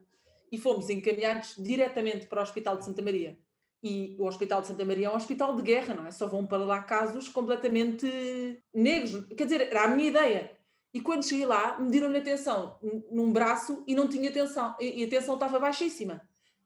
e 0.51 0.57
fomos 0.57 0.89
encaminhados 0.89 1.55
diretamente 1.57 2.27
para 2.27 2.39
o 2.39 2.43
Hospital 2.43 2.77
de 2.77 2.85
Santa 2.85 3.01
Maria. 3.01 3.37
E 3.83 4.15
o 4.19 4.25
Hospital 4.25 4.61
de 4.61 4.67
Santa 4.67 4.85
Maria 4.85 5.07
é 5.07 5.09
um 5.09 5.15
hospital 5.15 5.55
de 5.55 5.63
guerra, 5.63 5.95
não 5.95 6.05
é? 6.05 6.11
Só 6.11 6.27
vão 6.27 6.45
para 6.45 6.59
lá 6.59 6.83
casos 6.83 7.27
completamente 7.27 8.61
negros. 8.73 9.25
Quer 9.35 9.45
dizer, 9.45 9.61
era 9.61 9.85
a 9.85 9.87
minha 9.87 10.09
ideia. 10.09 10.51
E 10.93 10.99
quando 11.01 11.25
cheguei 11.25 11.45
lá, 11.45 11.79
mediram-lhe 11.79 12.17
a 12.17 12.21
tensão 12.21 12.77
num 13.09 13.31
braço 13.31 13.83
e 13.87 13.95
não 13.95 14.07
tinha 14.07 14.31
tensão. 14.31 14.75
E 14.79 15.03
a 15.03 15.09
tensão 15.09 15.33
estava 15.33 15.59
baixíssima. 15.59 16.21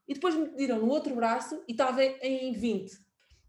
E 0.07 0.13
depois 0.13 0.35
me 0.35 0.49
mediram 0.49 0.79
no 0.79 0.89
outro 0.89 1.15
braço 1.15 1.63
e 1.67 1.71
estava 1.71 2.03
em 2.03 2.51
20. 2.51 2.99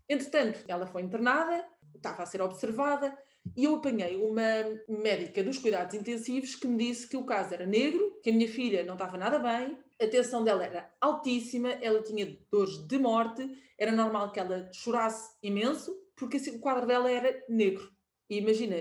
Entretanto, 0.09 0.61
ela 0.68 0.87
foi 0.87 1.02
internada, 1.02 1.66
estava 1.94 2.22
a 2.22 2.26
ser 2.26 2.40
observada, 2.40 3.16
e 3.54 3.64
eu 3.64 3.76
apanhei 3.76 4.16
uma 4.16 4.42
médica 4.88 5.42
dos 5.42 5.59
cuidados 5.59 5.94
intensivos 5.94 6.54
que 6.54 6.66
me 6.66 6.78
disse 6.78 7.09
que 7.09 7.16
o 7.16 7.24
caso 7.24 7.54
era 7.54 7.66
negro, 7.66 8.18
que 8.22 8.30
a 8.30 8.32
minha 8.32 8.48
filha 8.48 8.85
não 8.85 8.94
estava 8.94 9.16
nada 9.16 9.38
bem, 9.38 9.76
a 10.00 10.06
tensão 10.06 10.44
dela 10.44 10.64
era 10.64 10.90
altíssima, 11.00 11.70
ela 11.80 12.02
tinha 12.02 12.38
dores 12.50 12.76
de 12.87 12.98
morte, 12.98 13.48
era 13.78 13.92
normal 13.92 14.32
que 14.32 14.40
ela 14.40 14.70
chorasse 14.72 15.35
imenso, 15.42 15.94
porque 16.16 16.37
assim, 16.37 16.56
o 16.56 16.61
quadro 16.61 16.87
dela 16.87 17.11
era 17.11 17.44
negro. 17.48 17.90
E 18.28 18.38
imagina, 18.38 18.76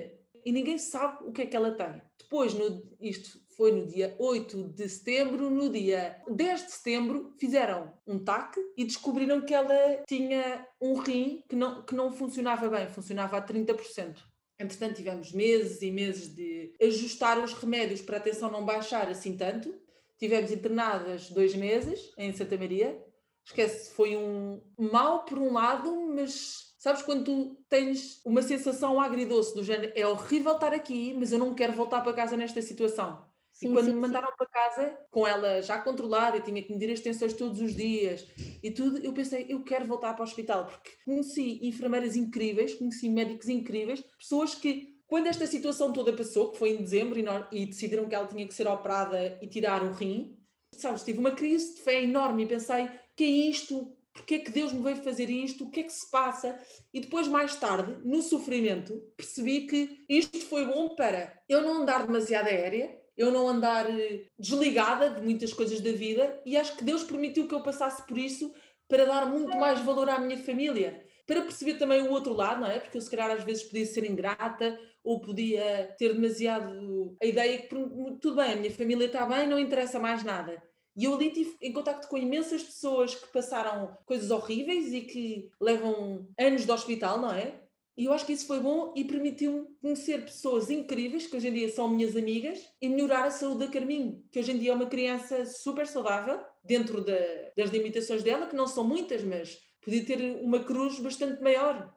e 0.46 0.52
ninguém 0.52 0.78
sabe 0.78 1.24
o 1.26 1.32
que 1.32 1.42
é 1.42 1.46
que 1.46 1.56
ela 1.56 1.72
tem. 1.72 2.02
Depois, 2.20 2.54
no, 2.54 2.84
isto 3.00 3.40
foi 3.56 3.72
no 3.72 3.88
dia 3.88 4.16
8 4.20 4.70
de 4.70 4.90
setembro, 4.90 5.50
no 5.50 5.70
dia 5.70 6.22
10 6.30 6.66
de 6.66 6.72
setembro, 6.72 7.34
fizeram 7.40 7.94
um 8.06 8.20
TAC 8.24 8.58
e 8.78 8.84
descobriram 8.84 9.42
que 9.42 9.54
ela 9.54 10.04
tinha 10.08 10.68
um 10.82 10.96
rim 10.96 11.44
que 11.48 11.56
não, 11.56 11.84
que 11.84 11.96
não 11.96 12.12
funcionava 12.12 12.70
bem, 12.70 12.88
funcionava 12.90 13.38
a 13.38 13.46
30%. 13.46 14.18
Entretanto, 14.60 14.96
tivemos 14.96 15.32
meses 15.32 15.82
e 15.82 15.92
meses 15.92 16.34
de 16.34 16.74
ajustar 16.82 17.44
os 17.44 17.54
remédios 17.54 18.02
para 18.02 18.18
a 18.18 18.22
tensão 18.22 18.50
não 18.50 18.66
baixar 18.66 19.10
assim 19.10 19.36
tanto. 19.36 19.74
Tivemos 20.18 20.52
internadas 20.52 21.30
dois 21.30 21.54
meses 21.56 22.14
em 22.18 22.34
Santa 22.34 22.58
Maria. 22.58 23.04
Esquece, 23.46 23.92
foi 23.92 24.16
um 24.16 24.62
mal 24.78 25.26
por 25.26 25.38
um 25.38 25.52
lado, 25.52 25.94
mas 26.08 26.74
sabes 26.78 27.02
quando 27.02 27.26
tu 27.26 27.58
tens 27.68 28.22
uma 28.26 28.42
sensação 28.42 29.00
agridoce 29.00 29.54
do 29.54 29.64
género 29.64 29.92
é 29.96 30.08
horrível 30.08 30.54
estar 30.54 30.74
aqui, 30.74 31.14
mas 31.14 31.32
eu 31.32 31.40
não 31.40 31.54
quero 31.54 31.74
voltar 31.74 32.02
para 32.02 32.14
casa 32.14 32.38
nesta 32.38 32.62
situação. 32.62 33.25
Sim, 33.56 33.70
e 33.70 33.72
quando 33.72 33.86
sim, 33.86 33.94
me 33.94 34.02
mandaram 34.02 34.28
sim. 34.28 34.34
para 34.38 34.48
casa, 34.48 35.00
com 35.10 35.26
ela 35.26 35.62
já 35.62 35.80
controlada, 35.80 36.36
eu 36.36 36.44
tinha 36.44 36.62
que 36.62 36.74
medir 36.74 36.92
as 36.92 37.00
tensões 37.00 37.34
todos 37.34 37.62
os 37.62 37.74
dias 37.74 38.28
e 38.62 38.70
tudo, 38.70 38.98
eu 38.98 39.14
pensei, 39.14 39.46
eu 39.48 39.64
quero 39.64 39.86
voltar 39.86 40.14
para 40.14 40.24
o 40.24 40.26
hospital, 40.26 40.66
porque 40.66 40.92
conheci 41.06 41.66
enfermeiras 41.66 42.18
incríveis, 42.18 42.74
conheci 42.74 43.08
médicos 43.08 43.48
incríveis, 43.48 44.04
pessoas 44.20 44.54
que, 44.54 45.00
quando 45.08 45.28
esta 45.28 45.48
situação 45.48 45.94
toda 45.94 46.12
passou, 46.12 46.52
que 46.52 46.58
foi 46.58 46.72
em 46.72 46.84
dezembro, 46.84 47.18
e, 47.50 47.66
decidiram 47.66 48.10
que 48.10 48.16
ela 48.16 48.28
tinha 48.28 48.46
que 48.46 48.54
ser 48.54 48.68
operada 48.68 49.40
e 49.42 49.48
tirar 49.48 49.84
o 49.84 49.94
rim, 49.94 50.38
sabes, 50.74 51.04
tive 51.04 51.20
uma 51.20 51.32
crise 51.32 51.76
de 51.76 51.82
fé 51.82 52.04
enorme 52.04 52.44
e 52.44 52.48
pensei, 52.48 52.90
que 53.16 53.24
é 53.24 53.28
isto? 53.28 53.96
porque 54.12 54.36
é 54.36 54.40
que 54.40 54.50
Deus 54.50 54.72
me 54.72 54.82
veio 54.82 54.96
fazer 54.96 55.30
isto, 55.30 55.66
o 55.66 55.70
que 55.70 55.82
é 55.82 55.84
que 55.84 55.92
se 55.92 56.10
passa? 56.10 56.58
E 56.94 57.02
depois, 57.02 57.28
mais 57.28 57.54
tarde, 57.58 57.98
no 58.06 58.22
sofrimento, 58.22 58.98
percebi 59.18 59.68
que 59.68 60.06
isto 60.08 60.40
foi 60.40 60.66
bom 60.66 60.96
para 60.96 61.38
eu 61.50 61.62
não 61.62 61.82
andar 61.82 62.08
demasiado 62.08 62.48
aérea, 62.48 62.98
eu 63.18 63.32
não 63.32 63.48
andar 63.48 63.90
eh, 63.90 64.26
desligada 64.38 65.10
de 65.10 65.22
muitas 65.22 65.54
coisas 65.54 65.80
da 65.82 65.92
vida, 65.92 66.42
e 66.46 66.58
acho 66.58 66.76
que 66.76 66.84
Deus 66.84 67.04
permitiu 67.04 67.48
que 67.48 67.56
eu 67.56 67.64
passasse 67.64 68.06
por 68.06 68.18
isso 68.18 68.54
para 68.88 69.06
dar 69.06 69.26
muito 69.26 69.58
mais 69.58 69.80
valor 69.80 70.10
à 70.10 70.20
minha 70.20 70.38
família, 70.38 71.04
para 71.26 71.42
perceber 71.42 71.76
também 71.76 72.02
o 72.02 72.12
outro 72.12 72.34
lado, 72.34 72.62
não 72.62 72.68
é? 72.70 72.80
Porque 72.80 72.98
eu, 72.98 73.02
se 73.02 73.10
calhar, 73.10 73.32
às 73.32 73.44
vezes 73.44 73.64
podia 73.64 73.86
ser 73.86 74.06
ingrata 74.06 74.80
ou 75.04 75.20
podia 75.20 75.96
ter 75.98 76.14
demasiado 76.14 77.16
a 77.22 77.26
ideia 77.26 77.58
que 77.58 77.68
tudo 77.68 78.36
bem, 78.36 78.54
a 78.54 78.56
minha 78.56 78.72
família 78.72 79.06
está 79.06 79.26
bem, 79.26 79.48
não 79.48 79.60
interessa 79.60 80.00
mais 80.00 80.24
nada. 80.24 80.62
E 80.96 81.04
eu 81.04 81.14
ali 81.14 81.30
tive 81.32 81.56
em 81.62 81.74
contacto 81.74 82.08
com 82.08 82.18
imensas 82.18 82.64
pessoas 82.64 83.14
que 83.16 83.32
passaram 83.32 83.98
coisas 84.06 84.32
horríveis 84.32 84.94
e 84.94 85.02
que 85.02 85.50
levam 85.60 86.28
anos 86.40 86.66
de 86.66 86.72
hospital, 86.72 87.20
não 87.20 87.32
é? 87.32 87.65
E 87.98 88.06
eu 88.06 88.14
acho 88.14 88.26
que 88.26 88.34
isso 88.34 88.46
foi 88.46 88.60
bom 88.60 88.94
e 88.96 89.06
permitiu-me 89.06 89.68
conhecer 89.82 90.26
pessoas 90.26 90.70
incríveis, 90.70 91.28
que 91.28 91.38
hoje 91.38 91.48
em 91.48 91.54
dia 91.54 91.70
são 91.70 91.88
minhas 91.88 92.16
amigas, 92.16 92.60
e 92.82 92.90
melhorar 92.90 93.24
a 93.24 93.32
saúde 93.32 93.66
da 93.66 93.72
Carminho, 93.72 94.22
que 94.32 94.40
hoje 94.40 94.52
em 94.52 94.58
dia 94.58 94.72
é 94.72 94.76
uma 94.76 94.88
criança 94.88 95.46
super 95.46 95.88
saudável, 95.88 96.42
dentro 96.64 97.04
da, 97.04 97.18
das 97.56 97.70
limitações 97.70 98.22
dela, 98.22 98.48
que 98.48 98.56
não 98.56 98.68
são 98.68 98.84
muitas, 98.84 99.24
mas 99.24 99.58
podia 99.82 100.06
ter 100.06 100.20
uma 100.42 100.62
cruz 100.64 101.00
bastante 101.00 101.42
maior. 101.42 101.94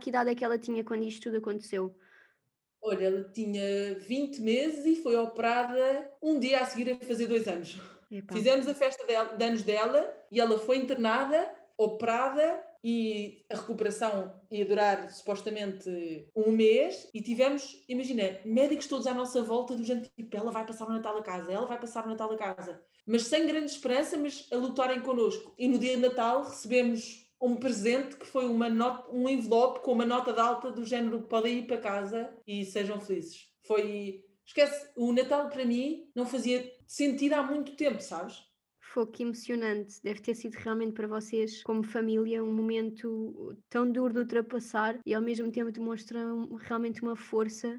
Que 0.00 0.10
idade 0.10 0.30
é 0.30 0.34
que 0.34 0.44
ela 0.44 0.58
tinha 0.58 0.82
quando 0.82 1.04
isto 1.04 1.22
tudo 1.22 1.36
aconteceu? 1.36 1.94
Olha, 2.82 3.04
ela 3.04 3.24
tinha 3.32 3.94
20 4.00 4.40
meses 4.40 4.84
e 4.84 4.96
foi 4.96 5.16
operada 5.16 6.12
um 6.20 6.40
dia 6.40 6.60
a 6.60 6.66
seguir 6.66 6.90
a 6.92 6.98
fazer 6.98 7.28
dois 7.28 7.46
anos. 7.46 7.78
Epa. 8.10 8.34
Fizemos 8.34 8.66
a 8.66 8.74
festa 8.74 9.04
de, 9.06 9.36
de 9.36 9.44
anos 9.44 9.62
dela 9.62 10.12
e 10.30 10.40
ela 10.40 10.58
foi 10.58 10.78
internada, 10.78 11.50
operada 11.78 12.62
e 12.84 13.46
a 13.50 13.56
recuperação 13.56 14.38
ia 14.50 14.66
durar 14.66 15.10
supostamente 15.10 16.28
um 16.36 16.52
mês 16.52 17.08
e 17.14 17.22
tivemos, 17.22 17.82
imagina, 17.88 18.38
médicos 18.44 18.86
todos 18.86 19.06
à 19.06 19.14
nossa 19.14 19.42
volta 19.42 19.74
do 19.74 19.82
gente 19.82 20.10
tipo, 20.14 20.36
ela 20.36 20.50
vai 20.50 20.66
passar 20.66 20.86
o 20.86 20.92
Natal 20.92 21.16
a 21.16 21.22
casa, 21.22 21.50
ela 21.50 21.64
vai 21.64 21.80
passar 21.80 22.04
o 22.04 22.10
Natal 22.10 22.30
a 22.30 22.36
casa, 22.36 22.84
mas 23.06 23.22
sem 23.22 23.46
grande 23.46 23.70
esperança, 23.70 24.18
mas 24.18 24.46
a 24.52 24.56
lutarem 24.56 25.00
connosco. 25.00 25.54
E 25.58 25.66
no 25.66 25.78
dia 25.78 25.96
de 25.96 26.02
Natal 26.02 26.44
recebemos 26.44 27.24
um 27.40 27.56
presente 27.56 28.16
que 28.16 28.26
foi 28.26 28.44
uma 28.44 28.68
nota, 28.68 29.10
um 29.10 29.30
envelope 29.30 29.80
com 29.80 29.92
uma 29.92 30.04
nota 30.04 30.34
de 30.34 30.40
alta 30.40 30.70
do 30.70 30.84
género 30.84 31.22
podem 31.22 31.60
ir 31.60 31.66
para 31.66 31.78
casa 31.78 32.36
e 32.46 32.66
sejam 32.66 33.00
felizes. 33.00 33.48
Foi, 33.66 34.22
esquece, 34.44 34.90
o 34.94 35.10
Natal 35.10 35.48
para 35.48 35.64
mim 35.64 36.10
não 36.14 36.26
fazia 36.26 36.70
sentido 36.86 37.32
há 37.32 37.42
muito 37.42 37.76
tempo, 37.76 38.02
sabes? 38.02 38.42
Foi 38.94 39.08
que 39.08 39.24
emocionante. 39.24 40.00
Deve 40.04 40.20
ter 40.20 40.36
sido 40.36 40.54
realmente 40.54 40.92
para 40.92 41.08
vocês, 41.08 41.64
como 41.64 41.82
família, 41.82 42.44
um 42.44 42.54
momento 42.54 43.58
tão 43.68 43.90
duro 43.90 44.14
de 44.14 44.20
ultrapassar 44.20 45.00
e 45.04 45.12
ao 45.12 45.20
mesmo 45.20 45.50
tempo 45.50 45.72
demonstra 45.72 46.20
realmente 46.60 47.02
uma 47.02 47.16
força. 47.16 47.76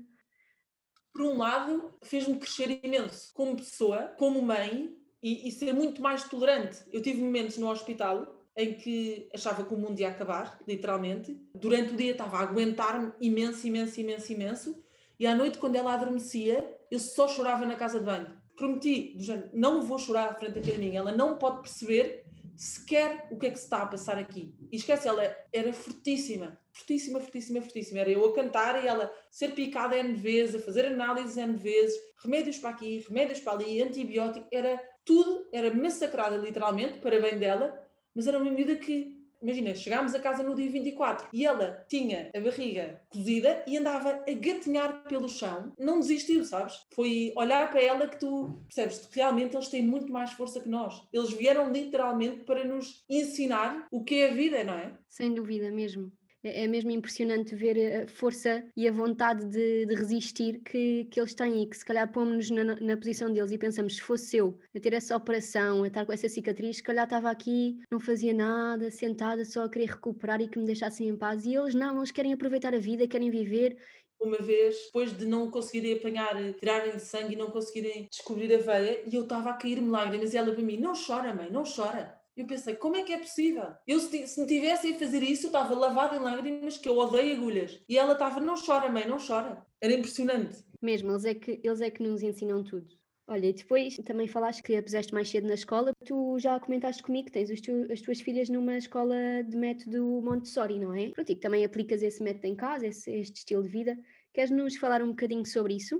Por 1.13 1.21
um 1.21 1.38
lado, 1.38 1.93
fez-me 2.04 2.38
crescer 2.38 2.82
imenso 2.84 3.34
como 3.34 3.56
pessoa, 3.56 4.13
como 4.17 4.41
mãe 4.41 4.93
e, 5.23 5.47
e 5.47 5.51
ser 5.54 5.71
muito 5.73 6.01
mais 6.01 6.28
tolerante. 6.28 6.84
Eu 6.91 7.01
tive 7.01 7.21
momentos 7.21 7.58
no 7.58 7.69
hospital 7.69 8.45
em 8.58 8.73
que 8.73 9.30
achava 9.34 9.63
que 9.63 9.73
o 9.73 9.78
mundo 9.78 9.97
ia 9.97 10.10
acabar, 10.10 10.60
literalmente. 10.67 11.41
Durante 11.56 11.93
o 11.93 11.95
dia 11.95 12.12
estava 12.12 12.39
a 12.39 12.41
aguentar-me 12.41 13.13
imenso, 13.21 13.65
imenso, 13.65 14.01
imenso, 14.01 14.34
imenso. 14.34 14.84
E 15.17 15.25
à 15.25 15.34
noite, 15.34 15.60
quando 15.60 15.78
ela 15.78 15.93
adormecia, 15.93 16.78
eu 16.91 16.99
só 16.99 17.25
chorava 17.25 17.65
na 17.65 17.78
casa 17.78 17.99
de 17.99 18.06
banho. 18.06 18.45
Prometi, 18.56 19.18
não 19.54 19.82
vou 19.82 20.00
chorar 20.00 20.30
à 20.30 20.34
frente 20.34 20.60
da 20.60 20.78
mim. 20.78 20.96
Ela 20.96 21.12
não 21.12 21.38
pode 21.38 21.62
perceber 21.62 22.26
sequer 22.56 23.28
o 23.32 23.38
que 23.38 23.48
é 23.48 23.50
que 23.50 23.58
se 23.58 23.65
está 23.65 23.82
a 23.82 23.86
passar 23.86 24.18
aqui. 24.18 24.54
E 24.72 24.78
esquece, 24.78 25.08
ela 25.08 25.24
era 25.52 25.74
fortíssima, 25.74 26.58
fortíssima, 26.72 27.20
fortíssima, 27.20 27.62
fortíssima. 27.62 28.00
Era 28.00 28.12
eu 28.12 28.26
a 28.26 28.34
cantar 28.34 28.84
e 28.84 28.88
ela 28.88 29.12
ser 29.30 29.50
picada 29.52 29.98
N 29.98 30.13
vezes, 30.13 30.56
a 30.56 30.60
fazer 30.60 30.86
análises 30.86 31.38
N 31.38 31.58
vezes, 31.58 31.98
remédios 32.24 32.58
para 32.58 32.70
aqui, 32.70 33.06
remédios 33.08 33.39
para 33.39 33.54
ali, 33.54 33.82
antibiótico, 33.82 34.48
era 34.52 34.82
tudo, 35.04 35.48
era 35.52 35.74
massacrada 35.74 36.38
literalmente, 36.38 37.00
para 37.00 37.20
bem 37.20 37.38
dela, 37.38 37.78
mas 38.13 38.28
era 38.28 38.39
uma 38.39 38.50
miúda 38.50 38.76
que, 38.76 39.14
imagina, 39.41 39.76
chegámos 39.76 40.13
a 40.15 40.19
casa 40.19 40.43
no 40.43 40.56
dia 40.56 40.69
24 40.69 41.28
e 41.34 41.45
ela 41.45 41.86
tinha 41.88 42.30
a 42.36 42.39
barriga 42.39 43.02
cozida 43.10 43.63
e 43.67 43.78
andava 43.78 44.24
a 44.28 44.34
gatinhar 44.34 45.04
pelo 45.04 45.30
chão, 45.30 45.74
não 45.78 46.00
desistiu, 46.00 46.43
sabes? 46.43 46.86
Foi 46.93 47.34
olhar 47.36 47.69
para 47.69 47.82
ela 47.82 48.08
que 48.08 48.19
tu 48.19 48.62
percebes 48.67 49.06
que 49.06 49.15
realmente 49.15 49.56
eles 49.56 49.69
têm 49.69 49.84
muito 49.84 50.12
mais 50.12 50.32
força 50.34 50.60
que 50.60 50.69
nós. 50.69 51.02
Eles 51.12 51.32
vieram 51.32 51.71
literalmente 51.71 52.43
para 52.43 52.63
nos 52.63 53.04
ensinar 53.10 53.88
o 53.91 54.04
que 54.04 54.15
é 54.15 54.30
a 54.30 54.34
vida, 54.34 54.63
não 54.63 54.74
é? 54.74 54.93
Sem 55.10 55.34
dúvida 55.34 55.71
mesmo. 55.71 56.12
É, 56.46 56.66
é 56.66 56.68
mesmo 56.68 56.92
impressionante 56.92 57.56
ver 57.56 58.04
a 58.04 58.08
força 58.08 58.64
e 58.78 58.88
a 58.88 58.92
vontade 58.92 59.44
de, 59.46 59.88
de 59.88 59.96
resistir 59.96 60.60
que, 60.60 61.06
que 61.06 61.20
eles 61.20 61.34
têm 61.34 61.64
e 61.64 61.66
que 61.66 61.76
se 61.76 61.84
calhar 61.84 62.12
pomos-nos 62.12 62.52
na, 62.52 62.76
na, 62.80 62.96
posição 62.96 63.34
deles 63.34 63.52
e 63.52 63.58
pensamos, 63.58 63.96
se 63.96 64.02
fosse 64.02 64.38
eu 64.38 64.60
a 64.76 64.80
ter 64.80 64.94
essa 64.94 65.18
operação, 65.18 65.84
a 65.84 65.88
estar 65.88 66.06
com 66.06 66.14
essa 66.14 66.30
cicatriz, 66.30 66.78
se 66.78 66.84
calhar 66.84 67.06
estava 67.06 67.32
aqui, 67.32 67.80
não 67.92 68.00
fazia 68.00 68.34
nada, 68.34 68.92
sentada, 68.92 69.44
só 69.44 69.64
a 69.64 69.70
querer 69.70 69.90
recuperar 69.90 70.40
e 70.40 70.48
que 70.48 70.60
me 70.60 70.66
deixassem 70.66 71.08
em 71.08 71.18
paz. 71.18 71.46
E 71.46 71.56
eles 71.56 71.74
não, 71.74 71.98
eles 71.98 72.12
querem 72.12 72.34
aproveitar 72.34 72.76
a 72.76 72.80
vida, 72.80 73.08
querem 73.08 73.32
viver 73.32 73.78
uma 74.20 74.38
vez, 74.38 74.76
depois 74.86 75.16
de 75.16 75.26
não 75.26 75.52
conseguirem 75.52 75.98
apanhar, 75.98 76.36
tirarem 76.54 76.98
sangue 77.00 77.34
e 77.34 77.38
não 77.38 77.52
conseguirem 77.52 78.08
descobrir 78.10 78.54
a 78.56 78.58
veia, 78.58 79.04
e 79.06 79.14
eu 79.14 79.24
estava 79.24 79.50
a 79.50 79.54
cair-me 79.54 79.90
lágrimas, 79.90 80.34
e 80.34 80.38
ela 80.38 80.54
para 80.54 80.64
mim, 80.64 80.78
não 80.78 80.94
chora 80.96 81.34
mãe, 81.34 81.52
não 81.52 81.64
chora. 81.64 82.18
Eu 82.36 82.45
pensei, 82.45 82.76
como 82.76 82.98
é 82.98 83.04
que 83.04 83.13
é 83.13 83.17
possível? 83.17 83.67
Eu, 83.88 84.00
se, 84.00 84.39
me 84.41 84.48
tivessem 84.48 84.93
a 84.93 85.00
fazer 85.00 85.24
isso, 85.24 85.45
eu 85.45 85.50
estava 85.50 85.74
lavada 85.74 86.17
em 86.17 86.19
lágrimas, 86.19 86.78
que 86.78 86.89
eu 86.89 86.98
odeio 86.98 87.38
agulhas. 87.38 87.82
E 87.88 87.98
ela 87.98 88.13
estava, 88.13 88.41
não 88.41 88.56
chora, 88.56 88.91
mãe, 88.91 89.08
não 89.08 89.17
chora. 89.17 89.65
Era 89.80 89.93
impressionante. 89.93 90.63
Mesmo, 90.82 91.12
eles 91.12 91.24
é 91.24 91.34
que, 91.34 91.62
eles 91.63 91.80
é 91.80 91.89
que 91.89 92.04
nos 92.04 92.21
ensinam 92.21 92.62
tudo. 92.62 92.88
Olha, 93.28 93.48
e 93.48 93.54
depois 93.54 93.95
também 94.06 94.28
falaste 94.28 94.62
que 94.62 94.76
a 94.76 94.84
puseste 94.84 95.13
mais 95.13 95.30
cedo 95.30 95.48
na 95.48 95.54
escola. 95.56 95.93
Tu 96.06 96.38
já 96.39 96.60
comentaste 96.60 97.02
comigo 97.02 97.28
que 97.28 97.32
tens 97.32 97.62
tu, 97.62 97.91
as 97.91 98.02
tuas 98.02 98.19
filhas 98.21 98.50
numa 98.50 98.78
escola 98.78 99.15
de 99.48 99.56
método 99.56 100.21
Montessori, 100.21 100.78
não 100.78 100.93
é? 100.93 101.10
Pronto, 101.10 101.32
e 101.32 101.36
que 101.36 101.41
também 101.41 101.63
aplicas 101.63 102.04
esse 102.04 102.21
método 102.21 102.48
em 102.48 102.56
casa, 102.56 102.86
esse, 102.86 103.10
este 103.12 103.38
estilo 103.38 103.63
de 103.63 103.69
vida. 103.69 103.98
Queres 104.34 104.52
nos 104.52 104.76
falar 104.76 105.02
um 105.02 105.10
bocadinho 105.10 105.45
sobre 105.45 105.76
isso? 105.76 106.00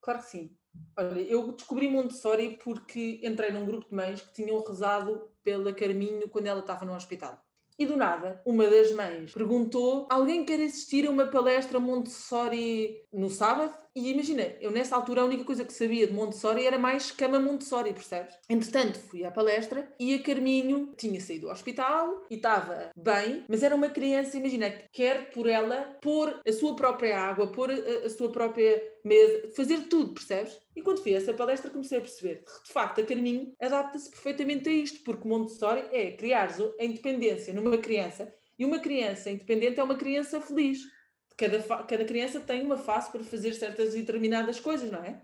Claro 0.00 0.20
que 0.20 0.26
sim. 0.26 0.56
Olha, 0.96 1.20
eu 1.20 1.52
descobri 1.52 1.88
Montessori 1.88 2.58
porque 2.62 3.20
entrei 3.22 3.50
num 3.50 3.66
grupo 3.66 3.90
de 3.90 3.94
mães 3.94 4.22
que 4.22 4.32
tinham 4.32 4.62
rezado 4.62 5.31
pela 5.42 5.72
Carminho 5.72 6.28
quando 6.28 6.46
ela 6.46 6.60
estava 6.60 6.84
no 6.84 6.94
hospital. 6.94 7.42
E 7.78 7.86
do 7.86 7.96
nada, 7.96 8.40
uma 8.44 8.68
das 8.68 8.92
mães 8.92 9.32
perguntou: 9.32 10.06
alguém 10.10 10.44
quer 10.44 10.60
assistir 10.60 11.06
a 11.06 11.10
uma 11.10 11.26
palestra 11.26 11.80
Montessori 11.80 13.01
no 13.12 13.28
sábado? 13.28 13.74
E 13.94 14.10
imagina, 14.10 14.42
eu 14.60 14.70
nessa 14.70 14.96
altura 14.96 15.20
a 15.20 15.24
única 15.26 15.44
coisa 15.44 15.64
que 15.64 15.72
sabia 15.72 16.06
de 16.06 16.14
Montessori 16.14 16.66
era 16.66 16.78
mais 16.78 17.10
cama 17.10 17.38
Montessori, 17.38 17.92
percebes? 17.92 18.34
Entretanto, 18.48 18.98
fui 18.98 19.22
à 19.24 19.30
palestra 19.30 19.86
e 20.00 20.14
a 20.14 20.22
Carminho 20.22 20.94
tinha 20.96 21.20
saído 21.20 21.46
do 21.46 21.52
hospital 21.52 22.24
e 22.30 22.36
estava 22.36 22.90
bem, 22.96 23.44
mas 23.48 23.62
era 23.62 23.74
uma 23.74 23.90
criança, 23.90 24.38
imagina, 24.38 24.70
que 24.70 24.88
quer 24.92 25.30
por 25.30 25.46
ela 25.46 25.98
pôr 26.00 26.40
a 26.46 26.52
sua 26.52 26.74
própria 26.74 27.18
água, 27.18 27.52
pôr 27.52 27.70
a, 27.70 28.06
a 28.06 28.08
sua 28.08 28.32
própria 28.32 28.82
mesa, 29.04 29.50
fazer 29.54 29.88
tudo, 29.88 30.14
percebes? 30.14 30.58
E 30.74 30.80
quando 30.80 31.02
fui 31.02 31.14
a 31.14 31.18
essa 31.18 31.34
palestra 31.34 31.70
comecei 31.70 31.98
a 31.98 32.00
perceber 32.00 32.44
que, 32.44 32.66
de 32.66 32.72
facto, 32.72 33.02
a 33.02 33.04
Carminho 33.04 33.52
adapta-se 33.60 34.10
perfeitamente 34.10 34.68
a 34.70 34.72
isto, 34.72 35.04
porque 35.04 35.28
Montessori 35.28 35.84
é 35.92 36.12
criar 36.12 36.48
a 36.80 36.84
independência 36.84 37.52
numa 37.52 37.76
criança 37.76 38.32
e 38.58 38.64
uma 38.64 38.78
criança 38.78 39.30
independente 39.30 39.80
é 39.80 39.82
uma 39.82 39.96
criança 39.96 40.40
feliz 40.40 40.80
cada, 41.42 41.84
cada 41.84 42.04
criança 42.04 42.40
tem 42.40 42.62
uma 42.62 42.76
fase 42.76 43.10
para 43.10 43.24
fazer 43.24 43.52
certas 43.54 43.94
e 43.94 44.00
determinadas 44.00 44.60
coisas, 44.60 44.90
não 44.90 45.02
é? 45.02 45.20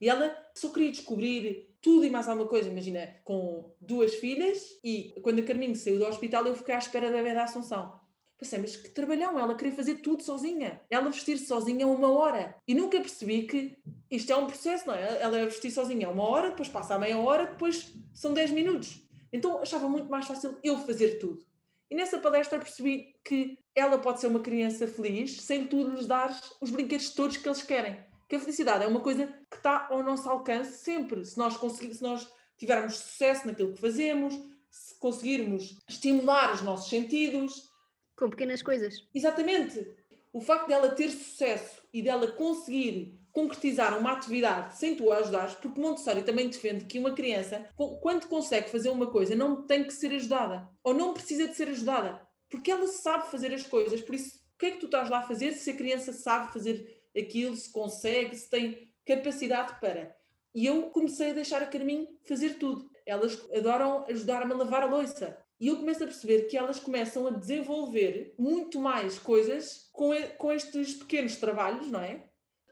E 0.00 0.08
ela 0.08 0.34
só 0.54 0.70
queria 0.70 0.90
descobrir 0.90 1.76
tudo 1.82 2.04
e 2.04 2.10
mais 2.10 2.28
alguma 2.28 2.48
coisa. 2.48 2.68
Imagina, 2.70 3.16
com 3.24 3.74
duas 3.80 4.14
filhas 4.14 4.78
e 4.82 5.14
quando 5.22 5.40
a 5.40 5.42
Carminho 5.42 5.74
saiu 5.74 5.98
do 5.98 6.06
hospital 6.06 6.46
eu 6.46 6.54
fiquei 6.54 6.74
à 6.74 6.78
espera 6.78 7.10
da 7.10 7.20
Vera 7.20 7.44
Assunção. 7.44 7.98
Pensei, 8.38 8.60
mas 8.60 8.76
que 8.76 8.88
trabalhão, 8.90 9.36
ela 9.36 9.56
queria 9.56 9.74
fazer 9.74 9.96
tudo 9.96 10.22
sozinha. 10.22 10.80
Ela 10.88 11.10
vestir-se 11.10 11.46
sozinha 11.46 11.88
uma 11.88 12.12
hora. 12.12 12.54
E 12.68 12.74
nunca 12.74 13.00
percebi 13.00 13.42
que 13.42 13.76
isto 14.08 14.32
é 14.32 14.36
um 14.36 14.46
processo, 14.46 14.86
não 14.86 14.94
é? 14.94 15.20
Ela 15.20 15.44
vestir 15.44 15.72
sozinha 15.72 16.08
uma 16.08 16.22
hora, 16.22 16.50
depois 16.50 16.68
passa 16.68 16.94
a 16.94 16.98
meia 16.98 17.18
hora, 17.18 17.46
depois 17.46 17.92
são 18.14 18.32
10 18.32 18.52
minutos. 18.52 19.02
Então 19.32 19.60
achava 19.60 19.88
muito 19.88 20.08
mais 20.08 20.26
fácil 20.26 20.56
eu 20.62 20.78
fazer 20.78 21.18
tudo. 21.18 21.44
E 21.90 21.94
nessa 21.94 22.18
palestra 22.18 22.58
percebi 22.58 23.14
que 23.24 23.58
ela 23.74 23.98
pode 23.98 24.20
ser 24.20 24.26
uma 24.26 24.40
criança 24.40 24.86
feliz 24.86 25.40
sem 25.40 25.66
tu 25.66 25.88
lhes 25.88 26.06
dar 26.06 26.38
os 26.60 26.70
brinquedos 26.70 27.10
todos 27.10 27.36
que 27.36 27.48
eles 27.48 27.62
querem. 27.62 27.98
Que 28.28 28.36
a 28.36 28.40
felicidade 28.40 28.84
é 28.84 28.86
uma 28.86 29.00
coisa 29.00 29.26
que 29.50 29.56
está 29.56 29.86
ao 29.88 30.02
nosso 30.02 30.28
alcance 30.28 30.78
sempre. 30.78 31.24
Se 31.24 31.38
nós, 31.38 31.56
conseguir, 31.56 31.94
se 31.94 32.02
nós 32.02 32.30
tivermos 32.58 32.98
sucesso 32.98 33.46
naquilo 33.46 33.72
que 33.72 33.80
fazemos, 33.80 34.34
se 34.70 34.98
conseguirmos 34.98 35.78
estimular 35.88 36.52
os 36.52 36.62
nossos 36.62 36.90
sentidos. 36.90 37.70
Com 38.16 38.28
pequenas 38.28 38.62
coisas. 38.62 39.08
Exatamente. 39.14 39.96
O 40.32 40.40
facto 40.40 40.68
dela 40.68 40.90
ter 40.90 41.10
sucesso 41.10 41.82
e 41.92 42.02
dela 42.02 42.30
conseguir 42.32 43.17
concretizar 43.38 43.96
uma 43.96 44.14
atividade 44.14 44.76
sem 44.76 44.96
tu 44.96 45.12
a 45.12 45.18
ajudares, 45.18 45.54
porque 45.54 45.80
Montessori 45.80 46.24
também 46.24 46.48
defende 46.48 46.86
que 46.86 46.98
uma 46.98 47.14
criança, 47.14 47.68
quando 48.02 48.26
consegue 48.26 48.68
fazer 48.68 48.88
uma 48.88 49.06
coisa, 49.06 49.36
não 49.36 49.64
tem 49.64 49.84
que 49.84 49.92
ser 49.92 50.12
ajudada, 50.12 50.68
ou 50.82 50.92
não 50.92 51.14
precisa 51.14 51.46
de 51.46 51.54
ser 51.54 51.68
ajudada, 51.68 52.20
porque 52.50 52.68
ela 52.68 52.88
sabe 52.88 53.30
fazer 53.30 53.54
as 53.54 53.62
coisas, 53.62 54.00
por 54.02 54.16
isso, 54.16 54.36
o 54.54 54.58
que 54.58 54.66
é 54.66 54.70
que 54.72 54.78
tu 54.78 54.86
estás 54.86 55.08
lá 55.08 55.20
a 55.20 55.26
fazer 55.28 55.52
se 55.52 55.70
a 55.70 55.76
criança 55.76 56.12
sabe 56.12 56.52
fazer 56.52 57.00
aquilo, 57.16 57.54
se 57.54 57.70
consegue, 57.70 58.34
se 58.34 58.50
tem 58.50 58.92
capacidade 59.06 59.78
para. 59.80 60.12
E 60.52 60.66
eu 60.66 60.90
comecei 60.90 61.30
a 61.30 61.34
deixar 61.34 61.62
a 61.62 61.66
Carminho 61.66 62.08
fazer 62.26 62.54
tudo. 62.54 62.90
Elas 63.06 63.38
adoram 63.54 64.04
ajudar-me 64.08 64.52
a 64.52 64.56
lavar 64.56 64.82
a 64.82 64.86
louça. 64.86 65.38
E 65.60 65.68
eu 65.68 65.76
começo 65.76 66.02
a 66.02 66.06
perceber 66.06 66.48
que 66.48 66.56
elas 66.56 66.80
começam 66.80 67.26
a 67.28 67.30
desenvolver 67.30 68.34
muito 68.36 68.80
mais 68.80 69.16
coisas 69.18 69.88
com, 69.92 70.10
com 70.36 70.52
estes 70.52 70.94
pequenos 70.94 71.36
trabalhos, 71.36 71.88
não 71.88 72.00
é? 72.00 72.27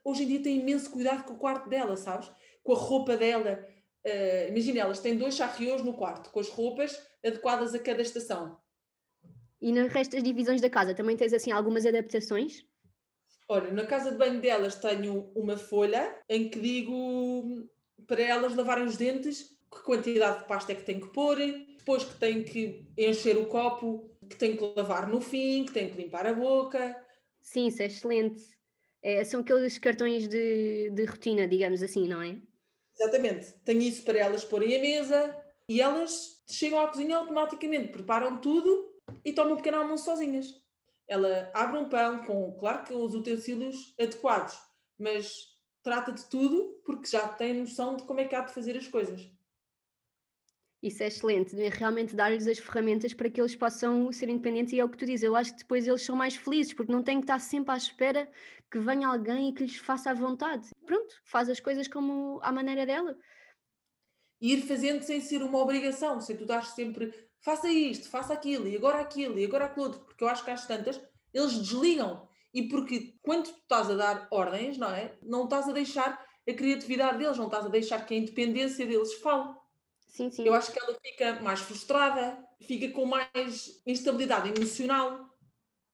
Hoje 0.07 0.23
em 0.23 0.29
dia 0.29 0.41
tem 0.41 0.61
imenso 0.61 0.89
cuidado 0.89 1.25
com 1.25 1.35
o 1.35 1.37
quarto 1.37 1.69
dela, 1.69 1.97
sabes? 1.97 2.31
Com 2.63 2.75
a 2.75 2.77
roupa 2.77 3.17
dela. 3.17 3.67
Uh, 4.07 4.51
Imagina, 4.51 4.83
elas 4.83 5.01
têm 5.01 5.17
dois 5.17 5.35
charrios 5.35 5.83
no 5.83 5.95
quarto, 5.95 6.31
com 6.31 6.39
as 6.39 6.49
roupas 6.49 6.97
adequadas 7.25 7.75
a 7.75 7.79
cada 7.81 8.03
estação. 8.03 8.57
E 9.61 9.73
no 9.73 9.89
resto 9.89 10.13
das 10.13 10.23
divisões 10.23 10.61
da 10.61 10.71
casa 10.71 10.95
também 10.95 11.17
tens 11.17 11.33
assim 11.33 11.51
algumas 11.51 11.85
adaptações? 11.85 12.65
Olha, 13.49 13.73
na 13.73 13.85
casa 13.85 14.13
de 14.13 14.17
banho 14.17 14.41
delas 14.41 14.77
tenho 14.77 15.33
uma 15.35 15.57
folha 15.57 16.17
em 16.29 16.49
que 16.49 16.61
digo 16.61 17.69
para 18.07 18.23
elas 18.23 18.55
lavarem 18.55 18.85
os 18.85 18.97
dentes 18.97 19.59
que 19.73 19.83
quantidade 19.83 20.39
de 20.39 20.47
pasta 20.47 20.71
é 20.71 20.77
que 20.77 20.85
tem 20.85 21.01
que 21.01 21.09
pôr, 21.09 21.37
depois 21.37 22.05
que 22.05 22.15
tem 22.21 22.45
que 22.45 22.87
encher 22.97 23.37
o 23.37 23.47
copo, 23.47 24.09
que 24.31 24.37
tem 24.37 24.57
que 24.57 24.73
lavar 24.77 25.09
no 25.09 25.21
fim, 25.21 25.65
que 25.65 25.73
tem 25.73 25.91
que 25.91 26.01
limpar 26.01 26.29
a 26.29 26.33
boca. 26.33 26.97
Sim, 27.41 27.67
isso 27.67 27.83
é 27.83 27.87
excelente. 27.87 28.56
É, 29.07 29.23
são 29.23 29.39
aqueles 29.39 29.79
cartões 29.79 30.27
de, 30.27 30.91
de 30.91 31.05
rotina, 31.05 31.47
digamos 31.47 31.81
assim, 31.81 32.09
não 32.09 32.21
é? 32.21 32.37
Exatamente. 32.93 33.55
Tenho 33.65 33.81
isso 33.83 34.03
para 34.03 34.19
elas 34.19 34.45
porem 34.45 34.75
a 34.75 34.81
mesa 34.81 35.45
e 35.69 35.81
elas 35.81 36.43
chegam 36.51 36.81
à 36.81 36.89
cozinha 36.89 37.17
automaticamente, 37.17 37.93
preparam 37.93 38.41
tudo 38.41 38.93
e 39.25 39.33
tomam 39.33 39.53
um 39.53 39.57
pequeno 39.59 39.77
almoço 39.77 40.07
sozinhas. 40.07 40.61
Ela 41.07 41.53
abre 41.55 41.79
um 41.79 41.89
pão 41.89 42.25
com, 42.25 42.57
claro 42.59 42.83
que 42.83 42.93
os 42.93 43.15
utensílios 43.15 43.95
adequados, 43.97 44.59
mas 44.99 45.55
trata 45.85 46.11
de 46.11 46.25
tudo 46.25 46.83
porque 46.85 47.07
já 47.07 47.29
tem 47.29 47.61
noção 47.61 47.95
de 47.95 48.03
como 48.03 48.19
é 48.19 48.25
que 48.25 48.35
há 48.35 48.41
de 48.41 48.53
fazer 48.53 48.77
as 48.77 48.89
coisas. 48.89 49.31
Isso 50.87 51.03
é 51.03 51.09
excelente, 51.09 51.57
realmente 51.71 52.15
dar-lhes 52.15 52.47
as 52.47 52.61
ferramentas 52.61 53.13
para 53.13 53.29
que 53.29 53.41
eles 53.41 53.57
possam 53.57 54.13
ser 54.13 54.29
independentes 54.29 54.73
e 54.73 54.79
é 54.79 54.85
o 54.85 54.89
que 54.89 54.97
tu 54.97 55.05
dizes, 55.05 55.25
eu 55.25 55.35
acho 55.35 55.53
que 55.53 55.59
depois 55.59 55.85
eles 55.85 56.03
são 56.03 56.15
mais 56.15 56.37
felizes 56.37 56.73
porque 56.73 56.93
não 56.93 57.03
têm 57.03 57.19
que 57.19 57.25
estar 57.25 57.41
sempre 57.41 57.73
à 57.73 57.77
espera 57.77 58.31
que 58.71 58.79
venha 58.79 59.09
alguém 59.09 59.49
e 59.49 59.53
que 59.53 59.65
lhes 59.65 59.77
faça 59.79 60.13
à 60.13 60.15
vontade. 60.15 60.69
Pronto, 60.85 61.13
faz 61.25 61.49
as 61.49 61.59
coisas 61.59 61.89
como 61.89 62.39
à 62.41 62.53
maneira 62.53 62.87
dela. 62.87 63.17
E 64.41 64.53
ir 64.53 64.63
fazendo 64.63 65.03
sem 65.03 65.21
ser 65.21 65.43
uma 65.43 65.59
obrigação, 65.59 66.21
sem 66.21 66.37
tu 66.37 66.43
estás 66.43 66.69
sempre 66.69 67.13
faça 67.41 67.69
isto, 67.69 68.09
faça 68.09 68.33
aquilo, 68.33 68.69
e 68.69 68.77
agora 68.77 69.01
aquilo, 69.01 69.39
e 69.39 69.45
agora 69.45 69.65
aquilo 69.65 69.87
outro, 69.87 70.01
porque 70.01 70.23
eu 70.23 70.29
acho 70.29 70.45
que 70.45 70.51
às 70.53 70.67
tantas 70.67 71.01
eles 71.35 71.59
desligam. 71.59 72.29
E 72.55 72.69
porque 72.69 73.19
quando 73.23 73.45
tu 73.45 73.59
estás 73.59 73.91
a 73.91 73.95
dar 73.95 74.29
ordens, 74.31 74.79
não 74.79 74.91
é? 74.91 75.19
Não 75.21 75.45
estás 75.45 75.69
a 75.69 75.73
deixar 75.73 76.25
a 76.49 76.53
criatividade 76.53 77.19
deles, 77.19 77.37
não 77.37 77.47
estás 77.47 77.67
a 77.67 77.69
deixar 77.69 78.07
que 78.07 78.15
a 78.15 78.17
independência 78.17 78.87
deles 78.87 79.15
fale. 79.15 79.53
Sim, 80.07 80.31
sim. 80.31 80.47
Eu 80.47 80.55
acho 80.55 80.73
que 80.73 80.79
ela 80.79 80.97
fica 81.01 81.41
mais 81.41 81.61
frustrada, 81.61 82.39
fica 82.63 82.89
com 82.91 83.05
mais 83.05 83.83
instabilidade 83.87 84.49
emocional 84.49 85.29